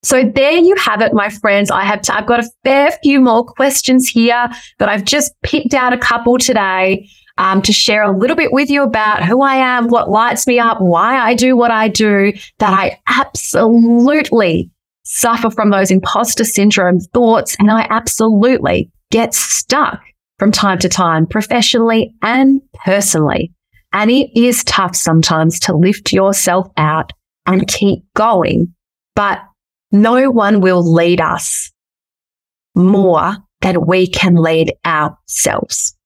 So 0.04 0.24
there 0.24 0.54
you 0.54 0.76
have 0.76 1.00
it, 1.00 1.14
my 1.14 1.30
friends. 1.30 1.72
I 1.72 1.84
have, 1.84 2.02
t- 2.02 2.12
I've 2.12 2.26
got 2.26 2.40
a 2.42 2.50
fair 2.66 2.92
few 3.04 3.22
more 3.22 3.46
questions 3.46 4.10
here, 4.10 4.50
but 4.78 4.90
I've 4.90 5.06
just 5.06 5.32
picked 5.44 5.74
out 5.74 5.94
a 5.94 5.98
couple 5.98 6.38
today 6.38 7.08
um, 7.42 7.60
to 7.64 7.74
share 7.74 8.04
a 8.04 8.16
little 8.16 8.36
bit 8.36 8.54
with 8.54 8.70
you 8.70 8.84
about 8.84 9.24
who 9.26 9.42
I 9.42 9.56
am, 9.56 9.88
what 9.88 10.12
lights 10.12 10.46
me 10.46 10.60
up, 10.60 10.80
why 10.80 11.18
I 11.18 11.34
do 11.34 11.58
what 11.58 11.72
I 11.72 11.88
do, 11.88 12.34
that 12.60 12.72
I 12.72 13.00
absolutely 13.08 14.70
suffer 15.04 15.50
from 15.50 15.72
those 15.72 15.90
imposter 15.90 16.46
syndrome 16.46 17.00
thoughts. 17.00 17.56
And 17.58 17.72
I 17.72 17.88
absolutely 17.90 18.92
get 19.10 19.34
stuck 19.34 20.04
from 20.38 20.52
time 20.52 20.78
to 20.80 20.90
time, 20.90 21.26
professionally 21.26 22.14
and 22.22 22.62
personally. 22.86 23.52
And 23.92 24.12
it 24.12 24.30
is 24.40 24.64
tough 24.64 24.96
sometimes 24.96 25.60
to 25.62 25.76
lift 25.76 26.14
yourself 26.14 26.68
out 26.78 27.12
and 27.48 27.68
keep 27.68 28.04
going, 28.14 28.76
but 29.16 29.40
no 29.92 30.30
one 30.30 30.62
will 30.62 30.94
lead 30.94 31.20
us 31.20 31.72
more 32.76 33.36
than 33.62 33.84
we 33.88 34.06
can 34.06 34.36
lead 34.36 34.74
ourselves. 34.86 35.98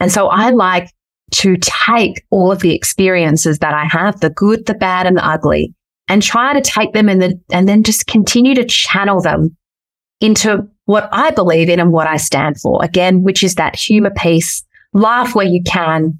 And 0.00 0.12
so 0.12 0.28
I 0.28 0.50
like 0.50 0.90
to 1.32 1.56
take 1.60 2.24
all 2.30 2.50
of 2.50 2.60
the 2.60 2.74
experiences 2.74 3.58
that 3.58 3.74
I 3.74 3.84
have, 3.84 4.20
the 4.20 4.30
good, 4.30 4.66
the 4.66 4.74
bad, 4.74 5.06
and 5.06 5.16
the 5.16 5.26
ugly, 5.26 5.74
and 6.08 6.22
try 6.22 6.54
to 6.54 6.60
take 6.60 6.92
them 6.92 7.08
and 7.08 7.20
then, 7.20 7.42
and 7.50 7.68
then 7.68 7.82
just 7.82 8.06
continue 8.06 8.54
to 8.54 8.64
channel 8.64 9.20
them 9.20 9.56
into 10.20 10.66
what 10.86 11.08
I 11.12 11.30
believe 11.30 11.68
in 11.68 11.80
and 11.80 11.92
what 11.92 12.06
I 12.06 12.16
stand 12.16 12.60
for. 12.60 12.82
Again, 12.82 13.22
which 13.22 13.42
is 13.42 13.56
that 13.56 13.76
humor 13.76 14.10
piece, 14.10 14.64
laugh 14.94 15.34
where 15.34 15.46
you 15.46 15.62
can, 15.64 16.18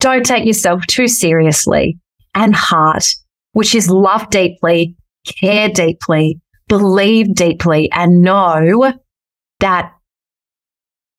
don't 0.00 0.26
take 0.26 0.44
yourself 0.44 0.86
too 0.86 1.08
seriously, 1.08 1.98
and 2.34 2.54
heart, 2.54 3.06
which 3.52 3.74
is 3.74 3.88
love 3.88 4.28
deeply, 4.30 4.96
care 5.40 5.68
deeply, 5.68 6.40
believe 6.68 7.34
deeply, 7.34 7.90
and 7.92 8.22
know 8.22 8.92
that 9.60 9.92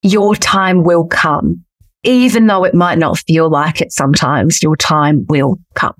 your 0.01 0.35
time 0.35 0.83
will 0.83 1.05
come. 1.05 1.63
Even 2.03 2.47
though 2.47 2.63
it 2.63 2.73
might 2.73 2.97
not 2.97 3.19
feel 3.19 3.49
like 3.49 3.81
it 3.81 3.91
sometimes, 3.91 4.61
your 4.61 4.75
time 4.75 5.25
will 5.29 5.57
come. 5.75 5.95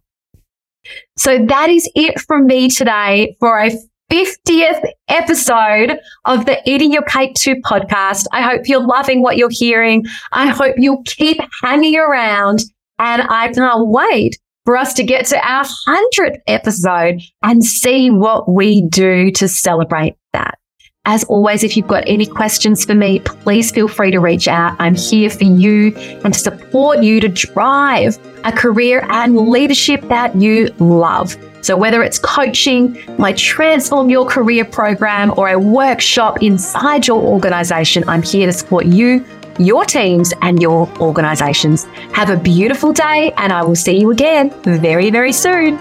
So 1.18 1.46
that 1.46 1.70
is 1.70 1.90
it 1.96 2.20
from 2.20 2.46
me 2.46 2.70
today 2.70 3.38
for 3.40 3.60
a 3.60 3.72
50th 4.12 4.84
episode 5.08 5.98
of 6.26 6.46
the 6.46 6.62
Eating 6.70 6.92
Your 6.92 7.04
Cake 7.04 7.34
Too 7.36 7.56
podcast. 7.56 8.26
I 8.32 8.42
hope 8.42 8.68
you're 8.68 8.86
loving 8.86 9.22
what 9.22 9.38
you're 9.38 9.50
hearing. 9.50 10.06
I 10.32 10.48
hope 10.48 10.76
you'll 10.78 11.04
keep 11.04 11.38
hanging 11.62 11.98
around 11.98 12.64
and 13.00 13.24
I 13.24 13.52
can't 13.54 13.88
wait 13.88 14.38
for 14.66 14.78
us 14.78 14.94
to 14.94 15.04
get 15.04 15.26
to 15.28 15.38
our 15.48 15.66
100th 15.88 16.38
episode 16.48 17.22
and 17.42 17.64
see 17.64 18.10
what 18.10 18.50
we 18.50 18.82
do 18.88 19.32
to 19.32 19.48
celebrate 19.48 20.16
that. 20.34 20.58
As 21.06 21.26
always, 21.26 21.66
if 21.66 21.76
you've 21.76 21.88
got 21.88 22.06
any 22.08 22.26
questions 22.26 22.86
for 22.86 22.96
me, 22.96 23.20
please 23.20 23.72
feel 23.72 23.90
free 23.90 24.10
to 24.12 24.20
reach 24.20 24.48
out. 24.48 24.74
I'm 24.80 24.96
here 24.96 25.30
for 25.30 25.44
you 25.44 25.94
and 26.24 26.34
to 26.34 26.40
support 26.40 27.04
you 27.04 27.20
to 27.20 27.28
drive 27.28 28.18
a 28.46 28.54
career 28.54 29.06
and 29.10 29.50
leadership 29.50 30.00
that 30.04 30.34
you 30.34 30.70
love. 30.80 31.36
So, 31.60 31.76
whether 31.76 32.04
it's 32.04 32.20
coaching, 32.20 32.98
my 33.18 33.34
Transform 33.34 34.10
Your 34.10 34.26
Career 34.26 34.64
program, 34.64 35.34
or 35.36 35.50
a 35.50 35.60
workshop 35.60 36.42
inside 36.42 37.06
your 37.06 37.22
organization, 37.22 38.06
I'm 38.08 38.22
here 38.22 38.48
to 38.48 38.54
support 38.54 38.86
you, 38.86 39.26
your 39.60 39.84
teams, 39.84 40.34
and 40.42 40.62
your 40.62 40.88
organizations. 41.02 41.84
Have 42.14 42.30
a 42.30 42.38
beautiful 42.38 42.94
day, 42.94 43.34
and 43.36 43.52
I 43.52 43.62
will 43.64 43.76
see 43.76 44.00
you 44.00 44.12
again 44.12 44.52
very, 44.64 45.12
very 45.12 45.34
soon. 45.34 45.78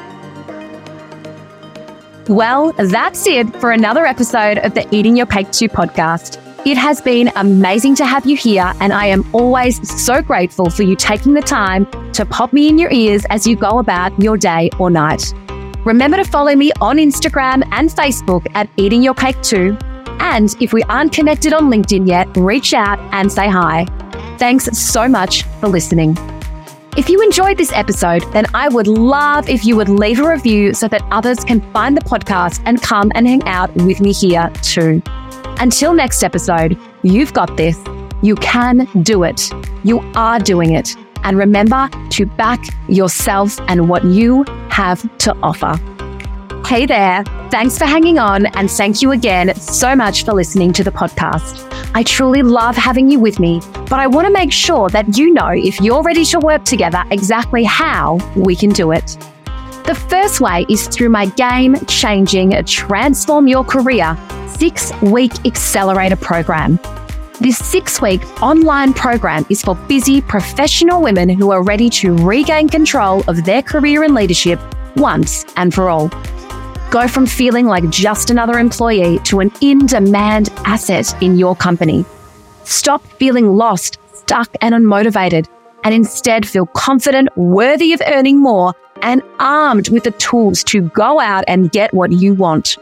Well, 2.33 2.73
that's 2.73 3.27
it 3.27 3.55
for 3.57 3.73
another 3.73 4.07
episode 4.07 4.57
of 4.57 4.73
the 4.73 4.89
Eating 4.91 5.19
Your 5.19 5.27
Cake 5.27 5.53
Too 5.53 5.69
podcast. 5.69 6.41
It 6.67 6.79
has 6.79 6.99
been 6.99 7.31
amazing 7.37 7.95
to 7.97 8.07
have 8.07 8.25
you 8.25 8.39
here, 8.39 8.73
and 8.81 8.91
I 8.91 9.05
am 9.05 9.29
always 9.35 9.87
so 10.03 10.23
grateful 10.23 10.71
for 10.71 10.83
you 10.83 10.97
taking 10.97 11.35
the 11.35 11.43
time 11.43 11.87
to 12.13 12.25
pop 12.25 12.55
me 12.55 12.71
in 12.71 12.79
your 12.79 12.91
ears 12.91 13.27
as 13.29 13.47
you 13.47 13.55
go 13.55 13.81
about 13.81 14.19
your 14.19 14.39
day 14.39 14.71
or 14.79 14.89
night. 14.89 15.35
Remember 15.85 16.17
to 16.17 16.25
follow 16.25 16.57
me 16.57 16.73
on 16.81 16.97
Instagram 16.97 17.69
and 17.71 17.91
Facebook 17.91 18.47
at 18.55 18.67
Eating 18.79 19.03
Your 19.03 19.13
Cake 19.13 19.43
Too. 19.43 19.77
And 20.19 20.57
if 20.59 20.73
we 20.73 20.83
aren't 20.85 21.13
connected 21.13 21.53
on 21.53 21.65
LinkedIn 21.65 22.09
yet, 22.09 22.35
reach 22.35 22.73
out 22.73 22.99
and 23.13 23.31
say 23.31 23.47
hi. 23.47 23.85
Thanks 24.39 24.65
so 24.79 25.07
much 25.07 25.43
for 25.61 25.69
listening. 25.69 26.17
If 26.95 27.09
you 27.09 27.23
enjoyed 27.23 27.57
this 27.57 27.73
episode, 27.73 28.23
then 28.35 28.45
I 28.53 28.69
would 28.69 28.87
love 28.87 29.49
if 29.49 29.65
you 29.65 29.77
would 29.77 29.89
leave 29.89 30.21
a 30.21 30.29
review 30.29 30.75
so 30.75 30.89
that 30.89 31.01
others 31.11 31.43
can 31.43 31.63
find 31.73 31.97
the 31.97 32.03
podcast 32.03 32.63
and 32.67 32.83
come 32.83 33.11
and 33.15 33.27
hang 33.27 33.43
out 33.45 33.75
with 33.77 34.03
me 34.03 34.13
here 34.13 34.53
too. 34.61 35.01
Until 35.59 35.95
next 35.95 36.23
episode, 36.23 36.79
you've 37.03 37.33
got 37.33 37.57
this. 37.57 37.79
You 38.21 38.35
can 38.35 38.87
do 39.03 39.23
it. 39.23 39.51
You 39.85 40.01
are 40.15 40.39
doing 40.39 40.75
it. 40.75 40.95
And 41.25 41.39
remember 41.39 41.89
to 42.11 42.27
back 42.27 42.63
yourself 42.89 43.59
and 43.69 43.89
what 43.89 44.05
you 44.05 44.45
have 44.69 45.01
to 45.21 45.35
offer. 45.43 45.79
Hey 46.67 46.87
there. 46.87 47.23
Thanks 47.51 47.77
for 47.77 47.85
hanging 47.85 48.19
on. 48.19 48.47
And 48.57 48.71
thank 48.71 49.03
you 49.03 49.11
again 49.11 49.55
so 49.57 49.95
much 49.95 50.25
for 50.25 50.33
listening 50.33 50.73
to 50.75 50.85
the 50.85 50.91
podcast. 50.91 51.69
I 51.95 52.03
truly 52.03 52.43
love 52.43 52.77
having 52.77 53.11
you 53.11 53.21
with 53.21 53.39
me, 53.39 53.61
but 53.91 54.01
I 54.01 54.07
want 54.07 54.27
to 54.27 54.33
make 54.33 54.53
sure 54.53 54.89
that 54.89 55.19
you 55.19 55.35
know 55.35 55.49
if 55.49 55.81
you're 55.83 56.03
ready 56.03 56.25
to 56.27 56.39
work 56.39 56.65
together 56.65 57.05
exactly 57.11 57.63
how 57.65 58.19
we 58.37 58.57
can 58.57 58.71
do 58.71 58.93
it. 58.93 59.19
The 59.85 59.95
first 60.09 60.41
way 60.41 60.65
is 60.71 60.89
through 60.89 61.11
my 61.11 61.27
game 61.27 61.77
changing 61.87 62.65
Transform 62.65 63.49
Your 63.49 63.65
Career 63.65 64.17
six 64.47 64.93
week 65.03 65.45
accelerator 65.45 66.17
program. 66.17 66.79
This 67.41 67.59
six 67.59 68.01
week 68.01 68.23
online 68.41 68.95
program 68.95 69.45
is 69.51 69.61
for 69.61 69.75
busy 69.75 70.23
professional 70.23 71.03
women 71.03 71.29
who 71.29 71.51
are 71.51 71.63
ready 71.63 71.91
to 71.91 72.17
regain 72.17 72.69
control 72.69 73.25
of 73.29 73.45
their 73.45 73.61
career 73.61 74.05
and 74.05 74.15
leadership 74.15 74.59
once 74.97 75.45
and 75.57 75.75
for 75.75 75.91
all. 75.91 76.09
Go 76.93 77.09
from 77.09 77.25
feeling 77.25 77.65
like 77.65 77.89
just 77.89 78.29
another 78.29 78.59
employee 78.59 79.19
to 79.21 79.41
an 79.41 79.51
in 79.63 79.87
demand 79.87 80.51
asset 80.67 81.11
in 81.23 81.39
your 81.39 81.57
company. 81.57 82.05
Stop 82.65 83.03
feeling 83.13 83.57
lost, 83.57 83.97
stuck, 84.13 84.55
and 84.61 84.75
unmotivated, 84.75 85.49
and 85.85 85.95
instead 85.95 86.47
feel 86.47 86.67
confident, 86.67 87.31
worthy 87.35 87.95
of 87.95 88.03
earning 88.09 88.39
more, 88.39 88.75
and 89.01 89.23
armed 89.39 89.89
with 89.89 90.05
the 90.05 90.11
tools 90.11 90.63
to 90.65 90.83
go 90.91 91.19
out 91.19 91.45
and 91.49 91.73
get 91.73 91.95
what 91.95 92.13
you 92.13 92.35
want. 92.35 92.77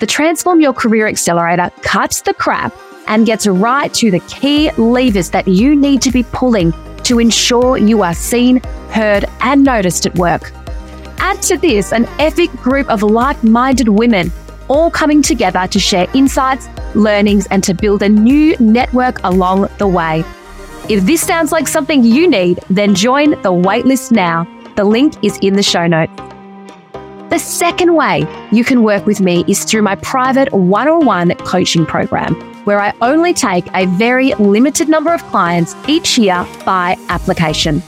The 0.00 0.06
Transform 0.06 0.60
Your 0.60 0.72
Career 0.72 1.06
Accelerator 1.06 1.70
cuts 1.82 2.22
the 2.22 2.34
crap 2.34 2.76
and 3.06 3.24
gets 3.24 3.46
right 3.46 3.94
to 3.94 4.10
the 4.10 4.20
key 4.20 4.72
levers 4.72 5.30
that 5.30 5.46
you 5.46 5.76
need 5.76 6.02
to 6.02 6.10
be 6.10 6.24
pulling 6.24 6.72
to 7.04 7.20
ensure 7.20 7.78
you 7.78 8.02
are 8.02 8.14
seen, 8.14 8.60
heard, 8.90 9.26
and 9.42 9.62
noticed 9.62 10.06
at 10.06 10.14
work. 10.16 10.52
Add 11.20 11.42
to 11.42 11.56
this 11.56 11.92
an 11.92 12.06
epic 12.20 12.50
group 12.52 12.88
of 12.88 13.02
like 13.02 13.42
minded 13.42 13.88
women, 13.88 14.32
all 14.68 14.90
coming 14.90 15.20
together 15.20 15.66
to 15.66 15.78
share 15.78 16.06
insights, 16.14 16.68
learnings, 16.94 17.46
and 17.48 17.62
to 17.64 17.74
build 17.74 18.02
a 18.02 18.08
new 18.08 18.56
network 18.58 19.18
along 19.24 19.68
the 19.78 19.86
way. 19.86 20.24
If 20.88 21.04
this 21.04 21.20
sounds 21.20 21.50
like 21.50 21.66
something 21.66 22.04
you 22.04 22.28
need, 22.28 22.60
then 22.70 22.94
join 22.94 23.30
the 23.42 23.52
waitlist 23.52 24.12
now. 24.12 24.46
The 24.76 24.84
link 24.84 25.14
is 25.24 25.36
in 25.42 25.54
the 25.54 25.62
show 25.62 25.86
notes. 25.86 26.12
The 27.30 27.38
second 27.38 27.94
way 27.94 28.24
you 28.52 28.64
can 28.64 28.82
work 28.82 29.04
with 29.04 29.20
me 29.20 29.44
is 29.48 29.64
through 29.64 29.82
my 29.82 29.96
private 29.96 30.52
one 30.52 30.88
on 30.88 31.04
one 31.04 31.34
coaching 31.38 31.84
program, 31.84 32.34
where 32.64 32.80
I 32.80 32.94
only 33.02 33.34
take 33.34 33.66
a 33.74 33.86
very 33.86 34.34
limited 34.34 34.88
number 34.88 35.12
of 35.12 35.22
clients 35.24 35.74
each 35.88 36.16
year 36.16 36.46
by 36.64 36.96
application. 37.08 37.82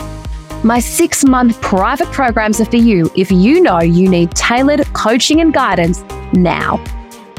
My 0.62 0.79
six 0.79 1.25
month 1.25 1.59
private 1.62 2.09
programs 2.09 2.61
are 2.61 2.66
for 2.66 2.77
you 2.77 3.11
if 3.16 3.33
you 3.33 3.62
know 3.62 3.81
you 3.81 4.11
need 4.11 4.33
tailored 4.33 4.85
coaching 4.92 5.40
and 5.40 5.55
guidance 5.55 6.05
now. 6.35 6.85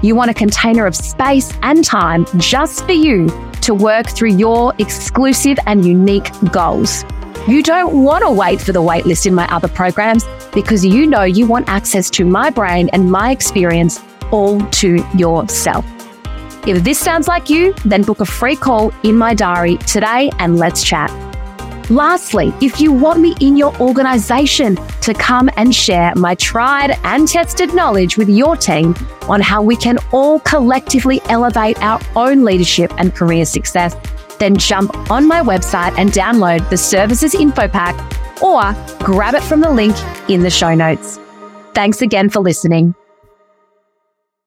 You 0.01 0.15
want 0.15 0.31
a 0.31 0.34
container 0.34 0.88
of 0.88 0.95
space 0.95 1.53
and 1.62 1.86
time 1.86 2.25
just 2.38 2.84
for 2.84 2.93
you 2.93 3.27
to 3.62 3.75
work 3.75 4.10
through 4.10 4.31
your 4.31 4.73
exclusive 4.79 5.60
and 5.67 5.86
unique 5.86 6.31
goals. 6.51 7.05
You 7.47 7.62
don't 7.62 8.03
want 8.03 8.23
to 8.23 8.31
wait 8.31 8.60
for 8.60 8.71
the 8.71 8.81
waitlist 8.81 9.27
in 9.27 9.36
my 9.36 9.47
other 9.53 9.67
programs 9.67 10.25
because 10.51 10.84
you 10.84 11.05
know 11.05 11.21
you 11.21 11.45
want 11.45 11.69
access 11.69 12.10
to 12.12 12.25
my 12.25 12.49
brain 12.49 12.89
and 12.91 13.12
my 13.12 13.29
experience 13.29 14.01
all 14.31 14.60
to 14.60 14.95
yourself. 15.15 15.86
If 16.65 16.84
this 16.84 16.97
sounds 16.97 17.27
like 17.27 17.51
you, 17.51 17.75
then 17.86 18.01
book 18.01 18.19
a 18.19 18.25
free 18.25 18.55
call 18.55 18.91
in 19.03 19.15
my 19.15 19.36
diary 19.36 19.77
today 19.77 20.31
and 20.39 20.57
let's 20.57 20.84
chat. 20.84 21.30
Lastly, 21.91 22.54
if 22.62 22.80
you 22.80 22.93
want 22.93 23.19
me 23.19 23.36
in 23.41 23.58
your 23.58 23.75
organization 23.82 24.77
to 25.01 25.13
come 25.13 25.49
and 25.58 25.75
share 25.75 26.15
my 26.15 26.36
tried 26.36 26.97
and 27.04 27.27
tested 27.27 27.73
knowledge 27.73 28.15
with 28.15 28.30
your 28.30 28.56
team 28.56 28.95
on 29.23 29.41
how 29.41 29.62
we 29.62 29.75
can 29.75 29.97
all 30.13 30.39
collectively 30.39 31.19
elevate 31.25 31.77
our 31.84 31.99
own 32.15 32.45
leadership 32.45 32.93
and 32.97 33.13
career 33.13 33.43
success, 33.43 33.93
then 34.39 34.56
jump 34.56 35.12
on 35.12 35.27
my 35.27 35.41
website 35.41 35.93
and 35.97 36.13
download 36.13 36.67
the 36.69 36.77
services 36.77 37.36
info 37.36 37.67
pack 37.67 37.93
or 38.41 38.62
grab 39.04 39.36
it 39.36 39.43
from 39.43 39.60
the 39.60 39.69
link 39.69 39.93
in 40.30 40.43
the 40.43 40.49
show 40.49 40.73
notes. 40.73 41.19
Thanks 41.73 42.01
again 42.01 42.30
for 42.30 42.39
listening. 42.39 42.95